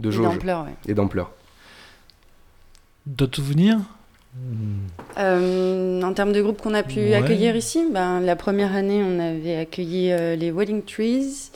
de, 0.00 0.10
jauge. 0.10 0.26
Et 0.26 0.28
d'ampleur, 0.28 0.66
Et 0.86 0.94
d'ampleur. 0.94 1.30
D'autres 3.06 3.36
souvenirs? 3.36 3.78
En 5.16 6.12
termes 6.12 6.32
de 6.32 6.42
groupes 6.42 6.60
qu'on 6.60 6.74
a 6.74 6.82
pu 6.82 7.14
accueillir 7.14 7.56
ici, 7.56 7.86
ben, 7.90 8.20
la 8.20 8.36
première 8.36 8.74
année, 8.74 9.02
on 9.02 9.18
avait 9.18 9.56
accueilli 9.56 10.10
les 10.36 10.50
Wedding 10.50 10.82
Trees. 10.82 11.50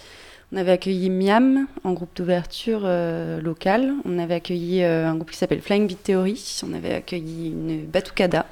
On 0.53 0.57
avait 0.59 0.73
accueilli 0.73 1.09
Miam 1.09 1.67
en 1.83 1.95
groupe 1.95 2.15
d'ouverture 2.15 2.83
euh, 2.85 3.41
local. 3.41 3.95
On 4.05 4.19
avait 4.19 4.35
accueilli 4.35 4.83
euh, 4.83 5.07
un 5.07 5.15
groupe 5.15 5.31
qui 5.31 5.39
s'appelle 5.39 5.63
Flying 5.63 5.87
Beat 5.87 6.03
Theory. 6.03 6.61
On 6.69 6.75
avait 6.75 6.93
accueilli 6.93 7.49
une 7.49 7.87
Batucada 7.87 8.45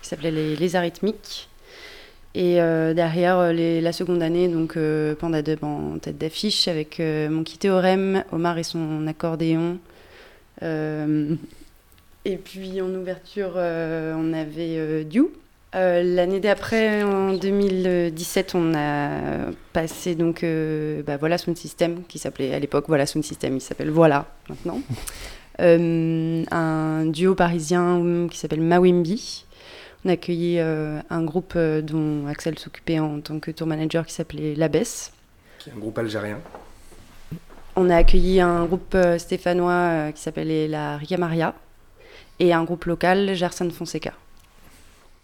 qui 0.00 0.08
s'appelait 0.08 0.30
les, 0.30 0.54
les. 0.54 0.76
Et 0.76 2.60
euh, 2.60 2.94
derrière 2.94 3.52
la 3.52 3.92
seconde 3.92 4.22
année, 4.22 4.46
donc 4.46 4.78
Panda 5.18 5.42
Dub 5.42 5.64
en 5.64 5.98
tête 5.98 6.18
d'affiche 6.18 6.68
avec 6.68 7.00
Monkey 7.00 7.56
Théorème, 7.58 8.22
Omar 8.30 8.56
et 8.58 8.62
son 8.62 9.08
accordéon. 9.08 9.78
et 10.62 12.36
puis 12.36 12.80
en 12.80 12.94
ouverture, 12.94 13.54
on 13.56 14.32
avait 14.32 15.04
Dew 15.04 15.32
euh, 15.76 16.02
l'année 16.02 16.40
d'après, 16.40 17.04
en 17.04 17.34
2017, 17.34 18.54
on 18.56 18.74
a 18.74 19.52
passé 19.72 20.16
donc 20.16 20.42
euh, 20.42 21.02
bah, 21.04 21.16
Voilà 21.16 21.38
Sound 21.38 21.56
System, 21.56 22.02
qui 22.08 22.18
s'appelait 22.18 22.52
à 22.52 22.58
l'époque 22.58 22.86
Voilà 22.88 23.06
Sound 23.06 23.24
System, 23.24 23.56
il 23.56 23.60
s'appelle 23.60 23.90
Voilà 23.90 24.26
maintenant. 24.48 24.80
Euh, 25.58 26.42
un 26.52 27.04
duo 27.04 27.34
parisien 27.34 28.28
qui 28.30 28.38
s'appelle 28.38 28.62
Mawimbi. 28.62 29.44
On 30.06 30.08
a 30.08 30.12
accueilli 30.12 30.58
un 30.58 31.22
groupe 31.22 31.58
dont 31.58 32.26
Axel 32.28 32.58
s'occupait 32.58 32.98
en 32.98 33.20
tant 33.20 33.38
que 33.40 33.50
tour 33.50 33.66
manager 33.66 34.06
qui 34.06 34.14
s'appelait 34.14 34.54
Labès. 34.54 35.12
Qui 35.58 35.68
est 35.68 35.72
un 35.74 35.78
groupe 35.78 35.98
algérien. 35.98 36.38
On 37.76 37.90
a 37.90 37.96
accueilli 37.96 38.40
un 38.40 38.64
groupe 38.64 38.96
stéphanois 39.18 40.12
qui 40.12 40.22
s'appelait 40.22 40.66
la 40.66 40.96
Riga 40.96 41.18
Maria 41.18 41.54
et 42.38 42.54
un 42.54 42.64
groupe 42.64 42.86
local, 42.86 43.34
Gerson 43.34 43.68
Fonseca. 43.68 44.14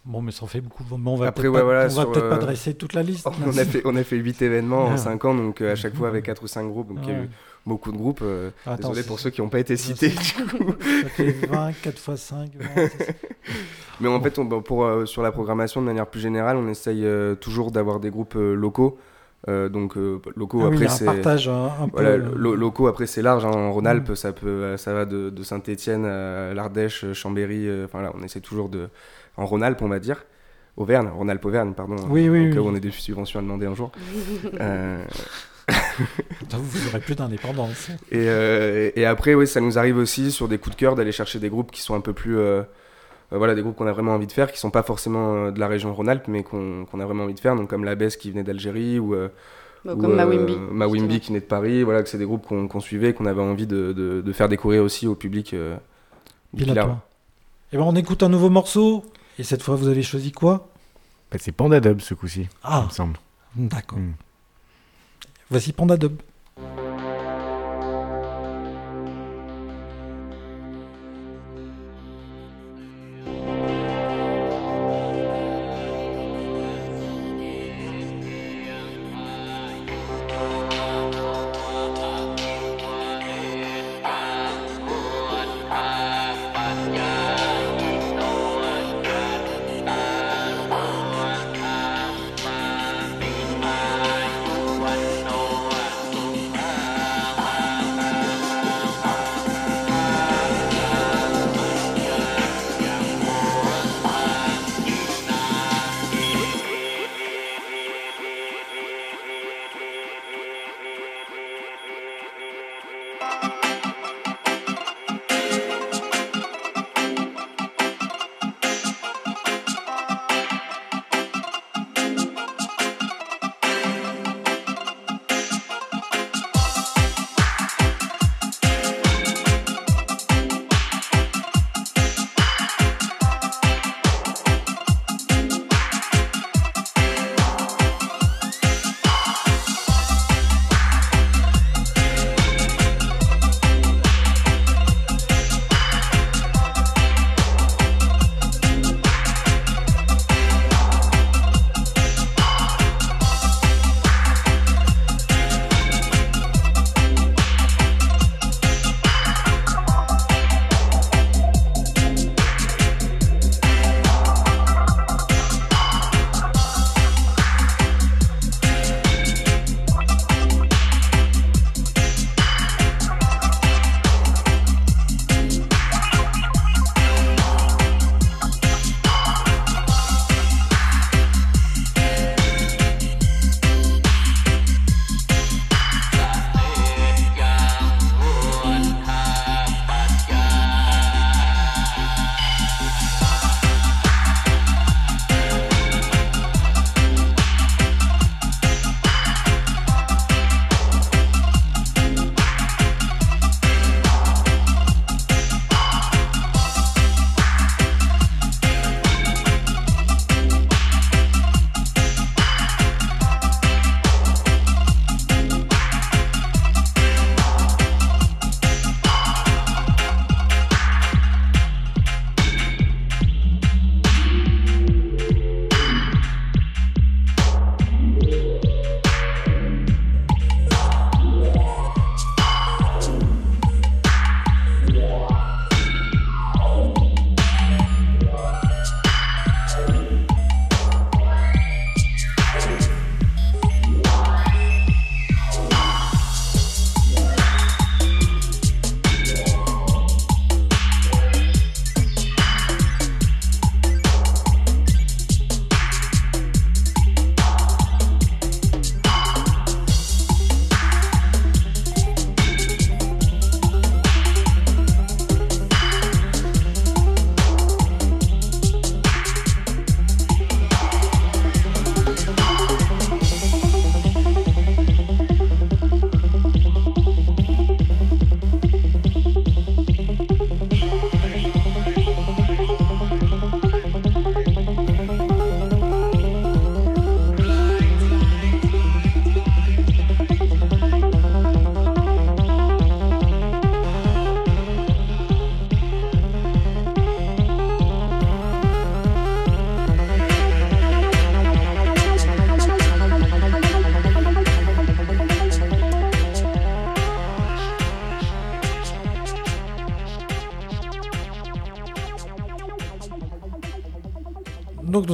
Bon, 0.06 0.22
mais 0.22 0.30
ça 0.30 0.44
en 0.44 0.46
fait 0.46 0.60
beaucoup. 0.60 0.84
on 0.88 1.16
va 1.16 1.32
peut-être 1.32 1.52
pas, 1.52 2.20
pas, 2.20 2.38
dresser 2.38 2.74
toute 2.74 2.92
la 2.92 3.02
liste. 3.02 3.26
On 3.26 3.58
a 3.58 3.64
fait, 3.64 3.82
on 3.84 3.96
a 3.96 4.04
fait 4.04 4.16
8 4.16 4.40
événements 4.42 4.84
en 4.84 4.96
5 4.96 5.24
ans, 5.24 5.34
donc 5.34 5.60
euh, 5.60 5.72
à 5.72 5.74
chaque 5.74 5.96
fois 5.96 6.06
avec 6.06 6.24
4 6.26 6.44
ou 6.44 6.46
5 6.46 6.64
groupes. 6.68 6.88
Donc 6.88 6.98
il 7.02 7.08
y 7.08 7.12
a 7.12 7.22
eu 7.22 7.30
beaucoup 7.66 7.90
de 7.90 7.96
groupes. 7.96 8.20
Euh, 8.22 8.50
désolé 8.76 9.02
pour 9.02 9.18
ceux 9.18 9.30
qui 9.30 9.40
n'ont 9.40 9.48
pas 9.48 9.58
été 9.58 9.76
cités. 9.76 10.10
Ça 10.10 11.08
fait 11.08 11.32
20, 11.46 11.72
4 11.82 12.12
x 12.12 12.20
5. 12.22 12.50
mais 14.00 14.08
en 14.08 14.20
fait, 14.20 14.38
on, 14.38 14.46
pour, 14.62 14.84
euh, 14.84 15.06
sur 15.06 15.22
la 15.22 15.32
programmation, 15.32 15.80
de 15.80 15.86
manière 15.86 16.06
plus 16.06 16.20
générale, 16.20 16.56
on 16.56 16.68
essaye 16.68 17.04
toujours 17.40 17.72
d'avoir 17.72 17.98
des 17.98 18.10
groupes 18.10 18.34
locaux. 18.36 18.98
donc 19.48 19.96
locaux 20.36 20.62
ah 20.62 20.68
après 20.68 20.88
c'est 20.88 21.04
partage 21.04 21.48
un, 21.48 21.70
voilà, 21.92 22.16
locaux 22.16 22.86
après 22.86 23.06
c'est 23.06 23.22
large 23.22 23.44
hein. 23.44 23.50
en 23.50 23.72
Rhône-Alpes 23.72 24.10
mm. 24.10 24.16
ça 24.16 24.32
peut 24.32 24.76
ça 24.76 24.92
va 24.92 25.04
de, 25.04 25.30
de 25.30 25.42
Saint-Étienne 25.44 26.04
à 26.04 26.52
l'Ardèche 26.52 27.12
Chambéry 27.12 27.68
enfin 27.84 28.02
là 28.02 28.12
on 28.18 28.24
essaie 28.24 28.40
toujours 28.40 28.68
de 28.68 28.88
en 29.36 29.46
Rhône-Alpes, 29.46 29.82
on 29.82 29.88
va 29.88 29.98
dire. 29.98 30.24
Auvergne, 30.76 31.08
Rhône-Alpes-Auvergne, 31.08 31.72
pardon. 31.72 31.96
Oui, 32.10 32.28
oui, 32.28 32.56
Au 32.56 32.62
où 32.62 32.68
on 32.68 32.74
ait 32.74 32.80
des 32.80 32.90
subventions 32.90 33.40
à 33.40 33.42
demander 33.42 33.66
un 33.66 33.74
jour. 33.74 33.90
euh... 34.60 35.02
vous 36.52 36.88
aurez 36.88 37.00
plus 37.00 37.14
d'indépendance. 37.14 37.88
Et, 38.10 38.28
euh, 38.28 38.90
et, 38.94 39.06
après, 39.06 39.34
oui, 39.34 39.46
ça 39.46 39.60
nous 39.60 39.78
arrive 39.78 39.96
aussi 39.96 40.30
sur 40.30 40.48
des 40.48 40.58
coups 40.58 40.76
de 40.76 40.80
cœur 40.80 40.94
d'aller 40.94 41.12
chercher 41.12 41.38
des 41.38 41.48
groupes 41.48 41.70
qui 41.70 41.80
sont 41.80 41.94
un 41.94 42.00
peu 42.00 42.12
plus. 42.12 42.38
Euh, 42.38 42.62
voilà, 43.30 43.54
des 43.54 43.62
groupes 43.62 43.74
qu'on 43.74 43.88
a 43.88 43.92
vraiment 43.92 44.12
envie 44.12 44.28
de 44.28 44.32
faire, 44.32 44.52
qui 44.52 44.58
sont 44.58 44.70
pas 44.70 44.84
forcément 44.84 45.50
de 45.50 45.58
la 45.58 45.66
région 45.66 45.92
Rhône-Alpes, 45.94 46.28
mais 46.28 46.42
qu'on 46.44 46.84
a 46.84 47.04
vraiment 47.04 47.24
envie 47.24 47.34
de 47.34 47.40
faire, 47.40 47.56
donc 47.56 47.68
comme 47.68 47.84
La 47.84 47.96
Besse 47.96 48.16
qui 48.16 48.30
venait 48.30 48.44
d'Algérie 48.44 48.98
ou. 48.98 49.16
Bah, 49.86 49.94
comme 49.94 50.16
Mawimbi. 50.16 50.56
Mawimbi 50.72 51.20
qui 51.20 51.28
venait 51.28 51.40
de 51.40 51.44
Paris, 51.44 51.84
voilà, 51.84 52.02
que 52.02 52.08
c'est 52.08 52.18
des 52.18 52.24
groupes 52.24 52.46
qu'on 52.46 52.80
suivait, 52.80 53.12
qu'on 53.12 53.26
avait 53.26 53.42
envie 53.42 53.68
de, 53.68 53.92
de, 53.92 54.20
de, 54.20 54.32
faire 54.32 54.48
découvrir 54.48 54.82
aussi 54.82 55.06
au 55.06 55.14
public. 55.14 55.54
Euh, 55.54 55.76
Et 56.58 56.64
ben 56.64 57.00
on 57.72 57.94
écoute 57.94 58.22
un 58.22 58.28
nouveau 58.28 58.50
morceau. 58.50 59.04
Et 59.38 59.44
cette 59.44 59.62
fois, 59.62 59.76
vous 59.76 59.88
avez 59.88 60.02
choisi 60.02 60.32
quoi 60.32 60.68
bah, 61.30 61.38
C'est 61.40 61.52
Panda 61.52 61.80
Dub 61.80 62.00
ce 62.00 62.14
coup-ci, 62.14 62.48
ah, 62.62 62.82
il 62.84 62.88
me 62.88 62.92
semble. 62.92 63.18
D'accord. 63.54 63.98
Hmm. 63.98 64.12
Voici 65.50 65.72
Panda 65.72 65.96
Dub. 65.96 66.20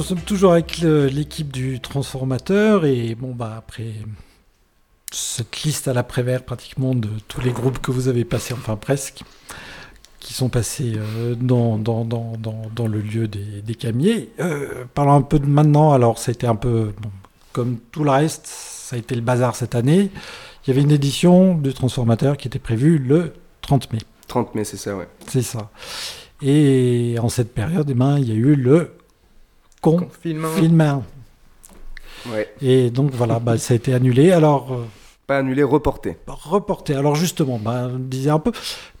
Nous 0.03 0.09
sommes 0.09 0.19
toujours 0.19 0.51
avec 0.51 0.79
l'équipe 0.79 1.49
du 1.53 1.79
transformateur 1.79 2.83
et 2.83 3.15
bon 3.15 3.33
bah 3.33 3.53
après 3.57 3.93
cette 5.13 5.63
liste 5.63 5.87
à 5.87 5.93
l'après-vert 5.93 6.43
pratiquement 6.43 6.93
de 6.93 7.07
tous 7.29 7.39
les 7.39 7.51
groupes 7.51 7.79
que 7.79 7.89
vous 7.89 8.09
avez 8.09 8.25
passés, 8.25 8.53
enfin 8.53 8.75
presque, 8.75 9.23
qui 10.19 10.33
sont 10.33 10.49
passés 10.49 10.95
euh, 10.97 11.35
dans, 11.35 11.77
dans, 11.77 12.03
dans, 12.03 12.33
dans, 12.35 12.87
le 12.87 12.99
lieu 12.99 13.29
des, 13.29 13.61
des 13.61 13.75
camiers. 13.75 14.29
Euh, 14.41 14.83
parlons 14.93 15.13
un 15.13 15.21
peu 15.21 15.39
de 15.39 15.45
maintenant, 15.45 15.93
alors 15.93 16.19
ça 16.19 16.31
a 16.31 16.33
été 16.33 16.47
un 16.47 16.57
peu 16.57 16.91
comme 17.53 17.77
tout 17.93 18.03
le 18.03 18.11
reste, 18.11 18.45
ça 18.45 18.97
a 18.97 18.99
été 18.99 19.15
le 19.15 19.21
bazar 19.21 19.55
cette 19.55 19.73
année. 19.73 20.11
Il 20.65 20.69
y 20.69 20.71
avait 20.71 20.81
une 20.81 20.91
édition 20.91 21.55
du 21.55 21.73
transformateur 21.73 22.35
qui 22.35 22.49
était 22.49 22.59
prévue 22.59 22.97
le 22.97 23.31
30 23.61 23.93
mai. 23.93 23.99
30 24.27 24.53
mai, 24.53 24.65
c'est 24.65 24.75
ça, 24.75 24.97
ouais. 24.97 25.07
C'est 25.29 25.43
ça. 25.43 25.71
Et 26.41 27.15
en 27.21 27.29
cette 27.29 27.53
période, 27.53 27.89
eh 27.89 27.93
ben, 27.93 28.19
il 28.19 28.27
y 28.27 28.33
a 28.33 28.35
eu 28.35 28.55
le 28.57 28.97
confinement. 29.83 31.03
Ouais. 32.31 32.53
Et 32.61 32.89
donc 32.89 33.11
voilà, 33.11 33.39
bah, 33.39 33.57
ça 33.57 33.73
a 33.73 33.77
été 33.77 33.93
annulé. 33.93 34.31
Alors. 34.31 34.73
Euh, 34.73 34.85
Pas 35.27 35.39
annulé, 35.39 35.63
reporté. 35.63 36.17
Reporté. 36.27 36.95
Alors 36.95 37.15
justement, 37.15 37.59
bah, 37.59 37.89
on 37.93 37.99
disait 37.99 38.29
un 38.29 38.39
peu. 38.39 38.51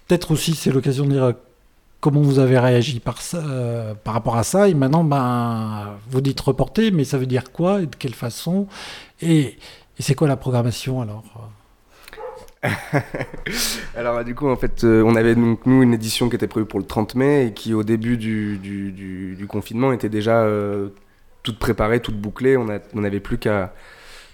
Peut-être 0.07 0.31
aussi, 0.31 0.55
c'est 0.55 0.71
l'occasion 0.71 1.05
de 1.05 1.11
dire 1.11 1.23
euh, 1.23 1.33
comment 2.01 2.21
vous 2.21 2.39
avez 2.39 2.59
réagi 2.59 2.99
par, 2.99 3.21
ça, 3.21 3.37
euh, 3.37 3.93
par 3.95 4.13
rapport 4.13 4.35
à 4.35 4.43
ça. 4.43 4.67
Et 4.67 4.73
maintenant, 4.73 5.03
ben, 5.03 5.95
vous 6.09 6.21
dites 6.21 6.39
reporté, 6.41 6.91
mais 6.91 7.05
ça 7.05 7.17
veut 7.17 7.25
dire 7.25 7.51
quoi 7.51 7.81
et 7.81 7.85
de 7.85 7.95
quelle 7.95 8.13
façon? 8.13 8.67
Et, 9.21 9.39
et 9.97 10.01
c'est 10.01 10.15
quoi 10.15 10.27
la 10.27 10.37
programmation 10.37 11.01
alors 11.01 11.23
Alors 13.95 14.23
du 14.23 14.35
coup 14.35 14.47
en 14.47 14.55
fait 14.55 14.83
euh, 14.83 15.03
on 15.03 15.15
avait 15.15 15.35
donc 15.35 15.65
nous 15.65 15.83
une 15.83 15.93
édition 15.93 16.29
qui 16.29 16.35
était 16.35 16.47
prévue 16.47 16.65
pour 16.65 16.79
le 16.79 16.85
30 16.85 17.15
mai 17.15 17.47
et 17.47 17.53
qui 17.53 17.73
au 17.73 17.83
début 17.83 18.17
du, 18.17 19.45
confinement 19.49 19.91
était 19.91 20.09
déjà 20.09 20.41
euh, 20.41 20.89
toute 21.43 21.59
préparée, 21.59 21.99
toute 21.99 22.15
bouclée, 22.15 22.55
on 22.57 22.65
n'avait 22.93 23.19
plus 23.19 23.37
qu'à 23.37 23.73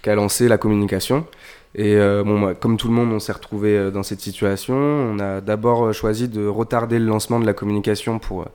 lancer 0.06 0.48
la 0.48 0.58
communication. 0.58 1.26
Et 1.74 1.96
euh, 1.96 2.22
bon, 2.24 2.54
comme 2.54 2.76
tout 2.76 2.88
le 2.88 2.94
monde, 2.94 3.12
on 3.12 3.18
s'est 3.18 3.32
retrouvé 3.32 3.90
dans 3.90 4.02
cette 4.04 4.20
situation. 4.20 4.76
On 4.76 5.18
a 5.18 5.40
d'abord 5.40 5.92
choisi 5.92 6.28
de 6.28 6.46
retarder 6.46 6.98
le 6.98 7.06
lancement 7.06 7.40
de 7.40 7.46
la 7.46 7.52
communication 7.52 8.20
pour, 8.20 8.46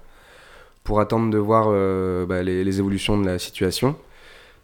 pour 0.86 1.02
attendre 1.02 1.30
de 1.30 1.38
voir 1.38 1.70
bah, 2.26 2.44
les, 2.44 2.80
évolutions 2.80 3.20
de 3.20 3.26
la 3.26 3.38
situation. 3.38 3.98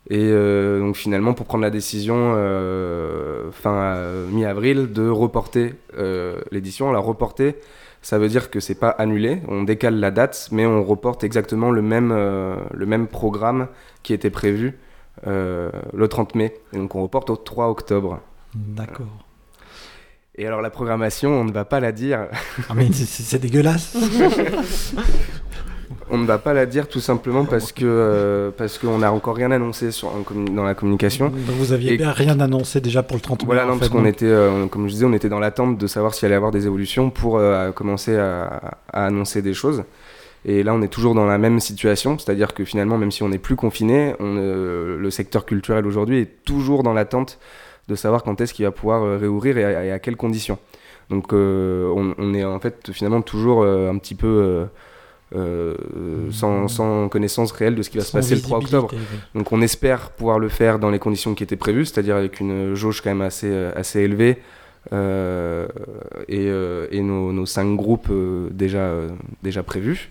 Et 0.09 0.29
euh, 0.31 0.79
donc 0.79 0.95
finalement, 0.95 1.33
pour 1.33 1.45
prendre 1.45 1.61
la 1.61 1.69
décision 1.69 2.33
euh, 2.35 3.51
fin 3.51 3.95
euh, 3.95 4.27
mi-avril 4.27 4.91
de 4.91 5.07
reporter 5.07 5.75
l'édition. 6.51 6.89
Alors 6.89 7.05
reporter, 7.05 7.55
ça 8.01 8.17
veut 8.17 8.29
dire 8.29 8.49
que 8.49 8.59
c'est 8.59 8.75
pas 8.75 8.89
annulé, 8.89 9.41
on 9.47 9.63
décale 9.63 9.99
la 9.99 10.09
date, 10.09 10.49
mais 10.51 10.65
on 10.65 10.83
reporte 10.83 11.23
exactement 11.23 11.69
le 11.69 11.81
même, 11.81 12.11
le 12.11 12.85
même 12.85 13.07
programme 13.07 13.67
qui 14.03 14.13
était 14.13 14.31
prévu 14.31 14.79
le 15.25 16.07
30 16.09 16.35
mai. 16.35 16.55
Et 16.73 16.77
donc 16.77 16.95
on 16.95 17.03
reporte 17.03 17.29
au 17.29 17.35
3 17.35 17.69
octobre. 17.69 18.21
D'accord. 18.55 19.25
Et 20.35 20.47
alors 20.47 20.61
la 20.61 20.69
programmation, 20.69 21.29
on 21.41 21.43
ne 21.43 21.51
va 21.51 21.65
pas 21.65 21.79
la 21.79 21.91
dire. 21.91 22.27
Ah 22.69 22.73
mais 22.73 22.89
c'est 22.91 23.39
dégueulasse. 23.39 23.95
On 26.13 26.17
ne 26.17 26.25
va 26.25 26.37
pas 26.37 26.53
la 26.53 26.65
dire 26.65 26.89
tout 26.89 26.99
simplement 26.99 27.45
parce 27.45 27.71
que 27.71 27.85
euh, 27.85 28.51
parce 28.51 28.77
qu'on 28.77 28.97
n'a 28.97 29.13
encore 29.13 29.33
rien 29.33 29.49
annoncé 29.49 29.91
sur, 29.91 30.11
dans 30.51 30.65
la 30.65 30.75
communication. 30.75 31.31
vous 31.33 31.71
aviez 31.71 31.97
rien 32.01 32.37
annoncé 32.41 32.81
déjà 32.81 33.01
pour 33.01 33.15
le 33.15 33.21
30 33.21 33.43
mai 33.43 33.45
Voilà, 33.45 33.65
non, 33.65 33.77
parce 33.77 33.89
qu'on 33.89 34.05
était, 34.05 34.25
euh, 34.25 34.67
comme 34.67 34.87
je 34.87 34.93
disais, 34.93 35.05
on 35.05 35.13
était 35.13 35.29
dans 35.29 35.39
l'attente 35.39 35.77
de 35.77 35.87
savoir 35.87 36.13
s'il 36.13 36.25
allait 36.25 36.35
y 36.35 36.35
avoir 36.35 36.51
des 36.51 36.65
évolutions 36.65 37.11
pour 37.11 37.37
euh, 37.37 37.71
commencer 37.71 38.17
à, 38.17 38.77
annoncer 38.91 39.41
des 39.41 39.53
choses. 39.53 39.85
Et 40.43 40.63
là, 40.63 40.73
on 40.73 40.81
est 40.81 40.89
toujours 40.89 41.15
dans 41.15 41.25
la 41.25 41.37
même 41.37 41.61
situation, 41.61 42.17
c'est-à-dire 42.19 42.53
que 42.53 42.65
finalement, 42.65 42.97
même 42.97 43.11
si 43.11 43.23
on 43.23 43.29
n'est 43.29 43.37
plus 43.37 43.55
confiné, 43.55 44.13
on, 44.19 44.35
le 44.35 45.09
secteur 45.11 45.45
culturel 45.45 45.87
aujourd'hui 45.87 46.19
est 46.19 46.43
toujours 46.43 46.83
dans 46.83 46.93
l'attente 46.93 47.39
de 47.87 47.95
savoir 47.95 48.23
quand 48.23 48.41
est-ce 48.41 48.53
qu'il 48.53 48.65
va 48.65 48.71
pouvoir 48.71 49.17
réouvrir 49.17 49.57
et 49.57 49.91
à, 49.91 49.99
quelles 49.99 50.17
conditions. 50.17 50.57
Donc, 51.09 51.31
on, 51.31 52.15
on, 52.17 52.33
est 52.33 52.43
en 52.43 52.59
fait 52.59 52.91
finalement 52.91 53.21
toujours 53.21 53.63
un 53.63 53.97
petit 53.97 54.15
peu 54.15 54.65
euh, 55.33 55.75
sans, 56.31 56.67
sans, 56.67 57.07
connaissance 57.07 57.53
réelle 57.53 57.75
de 57.75 57.83
ce 57.83 57.89
qui 57.89 57.97
va 57.97 58.03
se 58.03 58.11
passer 58.11 58.35
le 58.35 58.41
3 58.41 58.57
octobre. 58.59 58.91
Donc 59.33 59.51
on 59.53 59.61
espère 59.61 60.09
pouvoir 60.11 60.39
le 60.39 60.49
faire 60.49 60.77
dans 60.77 60.89
les 60.89 60.99
conditions 60.99 61.35
qui 61.35 61.43
étaient 61.43 61.55
prévues, 61.55 61.85
c'est-à-dire 61.85 62.17
avec 62.17 62.41
une 62.41 62.75
jauge 62.75 63.01
quand 63.01 63.11
même 63.11 63.21
assez, 63.21 63.49
euh, 63.49 63.71
assez 63.75 64.01
élevée. 64.01 64.41
Euh, 64.91 65.67
et, 66.27 66.47
et 66.97 67.01
nos, 67.01 67.31
nos, 67.31 67.45
cinq 67.45 67.75
groupes 67.75 68.11
déjà, 68.51 68.91
déjà 69.43 69.63
prévus. 69.63 70.09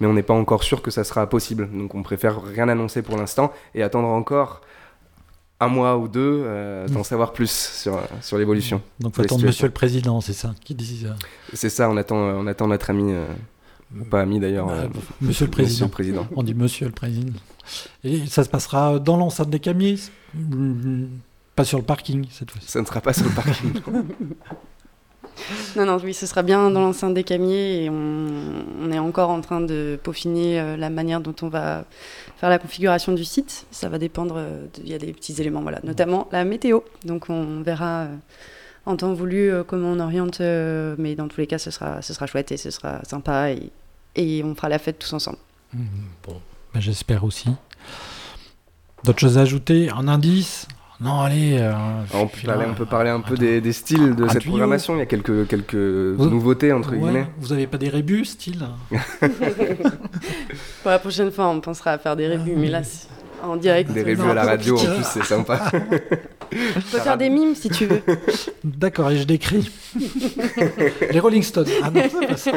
Mais 0.00 0.06
on 0.06 0.12
n'est 0.12 0.22
pas 0.22 0.34
encore 0.34 0.62
sûr 0.62 0.82
que 0.82 0.90
ça 0.90 1.02
sera 1.02 1.28
possible. 1.28 1.68
Donc 1.72 1.94
on 1.94 2.02
préfère 2.02 2.42
rien 2.42 2.68
annoncer 2.68 3.02
pour 3.02 3.16
l'instant 3.16 3.52
et 3.74 3.82
attendre 3.82 4.08
encore 4.08 4.60
un 5.60 5.68
mois 5.68 5.96
ou 5.96 6.08
deux 6.08 6.44
d'en 6.88 7.00
mm. 7.00 7.04
savoir 7.04 7.32
plus 7.32 7.50
sur, 7.50 7.98
sur 8.20 8.36
l'évolution. 8.36 8.82
Donc 9.00 9.16
faut 9.16 9.22
attendre 9.22 9.44
Monsieur 9.44 9.66
le 9.66 9.72
Président, 9.72 10.20
c'est 10.20 10.34
ça 10.34 10.54
qui 10.62 10.74
dit 10.74 11.04
ça 11.04 11.16
C'est 11.54 11.70
ça, 11.70 11.88
on 11.88 11.96
attend, 11.96 12.16
on 12.16 12.46
attend 12.46 12.68
notre 12.68 12.90
ami 12.90 13.14
pas 14.10 14.20
ami 14.20 14.40
d'ailleurs. 14.40 14.66
Bah, 14.66 14.72
euh, 14.72 14.88
monsieur 15.20 15.46
le 15.46 15.50
Président. 15.50 15.88
Président. 15.88 16.26
On 16.34 16.42
dit 16.42 16.54
Monsieur 16.54 16.86
le 16.86 16.92
Président. 16.92 17.32
Et 18.04 18.26
ça 18.26 18.44
se 18.44 18.48
passera 18.48 18.98
dans 18.98 19.16
l'enceinte 19.16 19.50
des 19.50 19.60
camions 19.60 19.96
Pas 21.54 21.64
sur 21.64 21.78
le 21.78 21.84
parking 21.84 22.26
cette 22.30 22.50
fois-ci. 22.50 22.68
Ça 22.68 22.80
ne 22.80 22.86
sera 22.86 23.00
pas 23.00 23.12
sur 23.12 23.24
le 23.24 23.30
parking. 23.30 23.72
non, 25.76 25.86
non, 25.86 25.98
oui, 26.02 26.14
ce 26.14 26.26
sera 26.26 26.42
bien 26.42 26.70
dans 26.70 26.80
l'enceinte 26.80 27.14
des 27.14 27.24
camions 27.24 27.50
et 27.50 27.88
on, 27.90 28.90
est 28.90 28.98
encore 28.98 29.30
en 29.30 29.40
train 29.40 29.60
de 29.60 29.98
peaufiner 30.02 30.60
euh, 30.60 30.76
la 30.76 30.90
manière 30.90 31.20
dont 31.20 31.34
on 31.42 31.48
va 31.48 31.84
faire 32.36 32.50
la 32.50 32.58
configuration 32.58 33.12
du 33.12 33.24
site. 33.24 33.66
Ça 33.70 33.88
va 33.88 33.98
dépendre, 33.98 34.34
euh, 34.38 34.66
il 34.78 34.88
y 34.88 34.94
a 34.94 34.98
des 34.98 35.12
petits 35.12 35.40
éléments, 35.40 35.62
voilà, 35.62 35.80
notamment 35.84 36.28
la 36.32 36.44
météo. 36.44 36.80
Donc 37.04 37.30
on 37.30 37.62
verra 37.62 38.08
en 38.84 38.96
temps 38.96 39.14
voulu 39.14 39.52
comment 39.68 39.92
on 39.92 40.00
oriente, 40.00 40.40
mais 40.40 41.14
dans 41.14 41.28
tous 41.28 41.40
les 41.40 41.46
cas, 41.46 41.58
ce 41.58 41.70
sera, 41.70 42.02
ce 42.02 42.12
sera 42.12 42.26
chouette 42.26 42.50
et 42.50 42.56
ce 42.56 42.70
sera 42.70 43.00
sympa. 43.04 43.52
Et, 43.52 43.70
et 44.16 44.42
on 44.44 44.54
fera 44.54 44.68
la 44.68 44.78
fête 44.78 44.98
tous 44.98 45.12
ensemble. 45.12 45.38
Mmh, 45.72 45.84
bon, 46.26 46.40
ben, 46.74 46.80
j'espère 46.80 47.24
aussi. 47.24 47.50
D'autres 49.04 49.20
choses 49.20 49.38
à 49.38 49.42
ajouter 49.42 49.90
Un 49.90 50.08
indice? 50.08 50.68
Non, 51.00 51.20
allez. 51.20 51.58
Euh, 51.58 51.72
on, 52.14 52.28
peut 52.28 52.46
parler, 52.46 52.66
on, 52.68 52.74
peut 52.74 52.86
parler, 52.86 53.10
un 53.10 53.20
peu 53.20 53.36
des, 53.36 53.60
des, 53.60 53.72
styles 53.72 54.14
de 54.14 54.28
cette 54.28 54.44
programmation. 54.44 54.94
Il 54.94 55.00
y 55.00 55.02
a 55.02 55.06
quelques, 55.06 55.48
quelques 55.48 55.74
nouveautés, 55.74 56.72
entre 56.72 56.94
guillemets. 56.94 57.26
Vous 57.38 57.48
n'avez 57.48 57.66
pas 57.66 57.78
des 57.78 57.88
rébus, 57.88 58.24
style? 58.24 58.68
Pour 59.20 60.90
la 60.90 61.00
prochaine 61.00 61.32
fois, 61.32 61.48
on 61.48 61.60
pensera 61.60 61.90
à 61.90 61.98
faire 61.98 62.14
des 62.14 62.28
rébus, 62.28 62.54
mais 62.54 62.68
là, 62.68 62.82
en 63.42 63.56
direct. 63.56 63.90
Des 63.90 64.02
rébus 64.02 64.22
à 64.22 64.34
la 64.34 64.44
radio, 64.44 64.78
en 64.78 64.84
plus, 64.84 65.04
c'est 65.04 65.24
sympa. 65.24 65.70
on 65.72 66.80
peut 66.80 66.98
faire 66.98 67.18
des 67.18 67.30
mimes, 67.30 67.54
si 67.54 67.68
tu 67.68 67.86
veux. 67.86 68.02
D'accord, 68.64 69.10
et 69.10 69.18
je 69.18 69.24
décris. 69.24 69.70
Les 71.10 71.20
Rolling 71.20 71.42
Stones. 71.42 71.66
Ah 71.82 71.90
non, 71.90 72.26
pas 72.26 72.36
ça. 72.36 72.52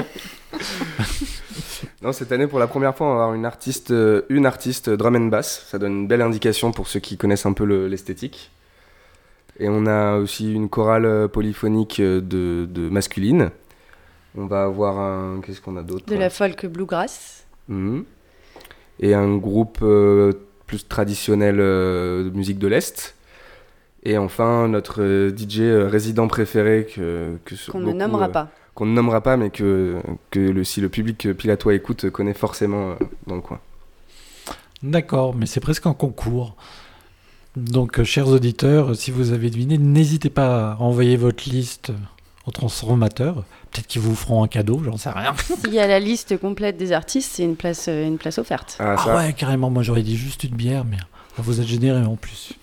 Non, 2.02 2.12
cette 2.12 2.32
année, 2.32 2.48
pour 2.48 2.60
la 2.60 2.68
première 2.68 2.96
fois, 2.96 3.08
on 3.08 3.16
va 3.16 3.24
avoir 3.24 3.34
une 3.34 3.46
artiste, 3.46 3.92
euh, 3.92 4.24
une 4.30 4.46
artiste 4.46 4.90
drum 4.90 5.16
and 5.16 5.28
bass. 5.28 5.66
Ça 5.68 5.80
donne 5.80 5.94
une 5.94 6.08
belle 6.08 6.22
indication 6.22 6.72
pour 6.72 6.88
ceux 6.88 7.00
qui 7.00 7.18
connaissent 7.18 7.46
un 7.46 7.54
peu 7.54 7.64
l'esthétique. 7.88 8.52
Et 9.60 9.70
on 9.70 9.86
a 9.86 10.18
aussi 10.18 10.54
une 10.54 10.70
chorale 10.70 11.06
euh, 11.06 11.28
polyphonique 11.28 12.00
euh, 12.00 12.22
de, 12.22 12.68
de 12.70 12.90
masculine. 12.90 13.50
On 14.38 14.46
va 14.46 14.64
avoir 14.66 15.00
un. 15.00 15.42
Qu'est-ce 15.42 15.62
qu'on 15.62 15.78
a 15.78 15.82
d'autre? 15.82 16.06
De 16.06 16.16
la 16.16 16.30
folk 16.30 16.66
bluegrass. 16.66 17.46
Mhm. 17.70 18.04
Et 19.00 19.14
un 19.14 19.36
groupe 19.38 19.80
plus 20.68 20.88
traditionnel 20.88 21.58
de 21.58 22.32
musique 22.34 22.60
de 22.60 22.68
l'Est. 22.68 23.16
Et 24.04 24.18
enfin, 24.18 24.68
notre 24.68 25.32
DJ 25.36 25.62
résident 25.90 26.28
préféré 26.28 26.88
que. 26.94 27.38
Qu'on 27.72 27.80
ne 27.80 27.94
nommera 27.94 28.30
pas 28.30 28.52
qu'on 28.76 28.86
ne 28.86 28.92
nommera 28.92 29.22
pas, 29.22 29.38
mais 29.38 29.50
que, 29.50 29.96
que 30.30 30.40
le, 30.40 30.64
si 30.64 30.82
le 30.82 30.90
public 30.90 31.34
pilatois 31.34 31.74
écoute, 31.74 32.10
connaît 32.10 32.34
forcément 32.34 32.92
euh, 32.92 32.96
dans 33.26 33.36
le 33.36 33.42
coin. 33.42 33.60
D'accord, 34.84 35.34
mais 35.34 35.46
c'est 35.46 35.62
presque 35.62 35.88
un 35.88 35.94
concours. 35.94 36.56
Donc, 37.56 38.00
euh, 38.00 38.04
chers 38.04 38.28
auditeurs, 38.28 38.96
si 38.96 39.12
vous 39.12 39.32
avez 39.32 39.50
deviné, 39.50 39.78
n'hésitez 39.78 40.30
pas 40.30 40.74
à 40.74 40.78
envoyer 40.82 41.16
votre 41.16 41.50
liste 41.50 41.94
au 42.46 42.52
transformateur. 42.52 43.44
Peut-être 43.72 43.88
qu'ils 43.88 44.02
vous 44.02 44.16
feront 44.16 44.44
un 44.44 44.48
cadeau, 44.48 44.82
j'en 44.84 44.98
sais 44.98 45.10
rien. 45.10 45.34
S'il 45.64 45.74
y 45.74 45.80
a 45.80 45.88
la 45.88 46.00
liste 46.00 46.38
complète 46.38 46.78
des 46.78 46.92
artistes, 46.92 47.32
c'est 47.34 47.44
une 47.44 47.56
place, 47.56 47.88
euh, 47.88 48.06
une 48.06 48.18
place 48.18 48.38
offerte. 48.38 48.78
Ah, 48.80 48.96
ah 48.98 49.16
ouais, 49.16 49.34
carrément. 49.34 49.70
Moi, 49.70 49.84
j'aurais 49.84 50.04
dit 50.04 50.18
juste 50.18 50.44
une 50.44 50.56
bière, 50.56 50.86
mais 50.86 50.98
vous 51.38 51.60
êtes 51.60 51.68
généreux 51.68 52.04
en 52.04 52.16
plus. 52.16 52.54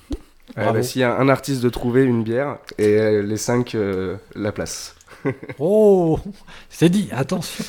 bah, 0.56 0.82
S'il 0.82 1.00
y 1.00 1.04
a 1.04 1.16
un 1.16 1.28
artiste 1.28 1.62
de 1.62 1.68
trouver 1.68 2.04
une 2.04 2.22
bière 2.22 2.58
et 2.78 3.22
les 3.22 3.36
cinq, 3.36 3.76
la 4.34 4.52
place. 4.52 4.94
oh, 5.58 6.18
c'est 6.68 6.88
dit, 6.88 7.08
attention. 7.12 7.64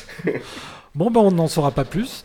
Bon, 0.94 1.10
ben 1.10 1.20
on 1.20 1.32
n'en 1.32 1.48
saura 1.48 1.72
pas 1.72 1.84
plus. 1.84 2.22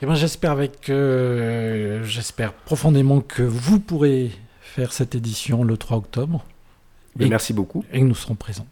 Et 0.00 0.04
eh 0.04 0.06
ben, 0.06 0.14
j'espère 0.14 0.50
avec, 0.50 0.90
euh, 0.90 2.02
j'espère 2.04 2.52
profondément 2.52 3.20
que 3.20 3.42
vous 3.42 3.78
pourrez 3.78 4.32
faire 4.60 4.92
cette 4.92 5.14
édition 5.14 5.62
le 5.62 5.76
3 5.76 5.98
octobre. 5.98 6.44
Ben, 7.16 7.28
merci 7.28 7.52
beaucoup. 7.52 7.84
Et 7.92 8.02
nous 8.02 8.14
serons 8.14 8.34
présents. 8.34 8.66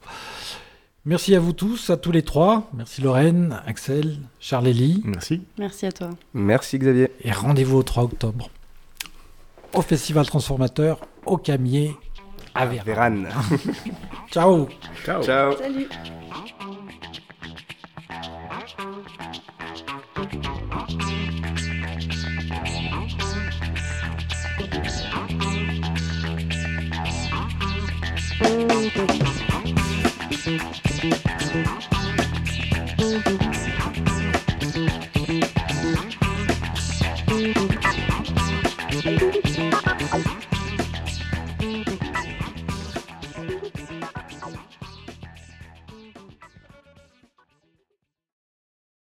Merci 1.04 1.34
à 1.34 1.40
vous 1.40 1.52
tous, 1.52 1.90
à 1.90 1.96
tous 1.96 2.12
les 2.12 2.22
trois. 2.22 2.68
Merci 2.74 3.00
Lorraine, 3.00 3.60
Axel, 3.66 4.18
Charlélie. 4.38 5.02
Merci. 5.04 5.42
Merci 5.58 5.86
à 5.86 5.92
toi. 5.92 6.10
Merci 6.32 6.78
Xavier. 6.78 7.10
Et 7.22 7.32
rendez-vous 7.32 7.78
au 7.78 7.82
3 7.82 8.04
octobre 8.04 8.50
au 9.74 9.82
Festival 9.82 10.26
Transformateur 10.26 11.00
au 11.24 11.36
Camier 11.36 11.96
à 12.54 12.66
Vérane. 12.66 13.28
Ciao. 14.30 14.68
Ciao. 15.04 15.22
Ciao. 15.22 15.56
Salut. 15.56 15.88
Thank 28.68 29.16
you. 29.16 29.21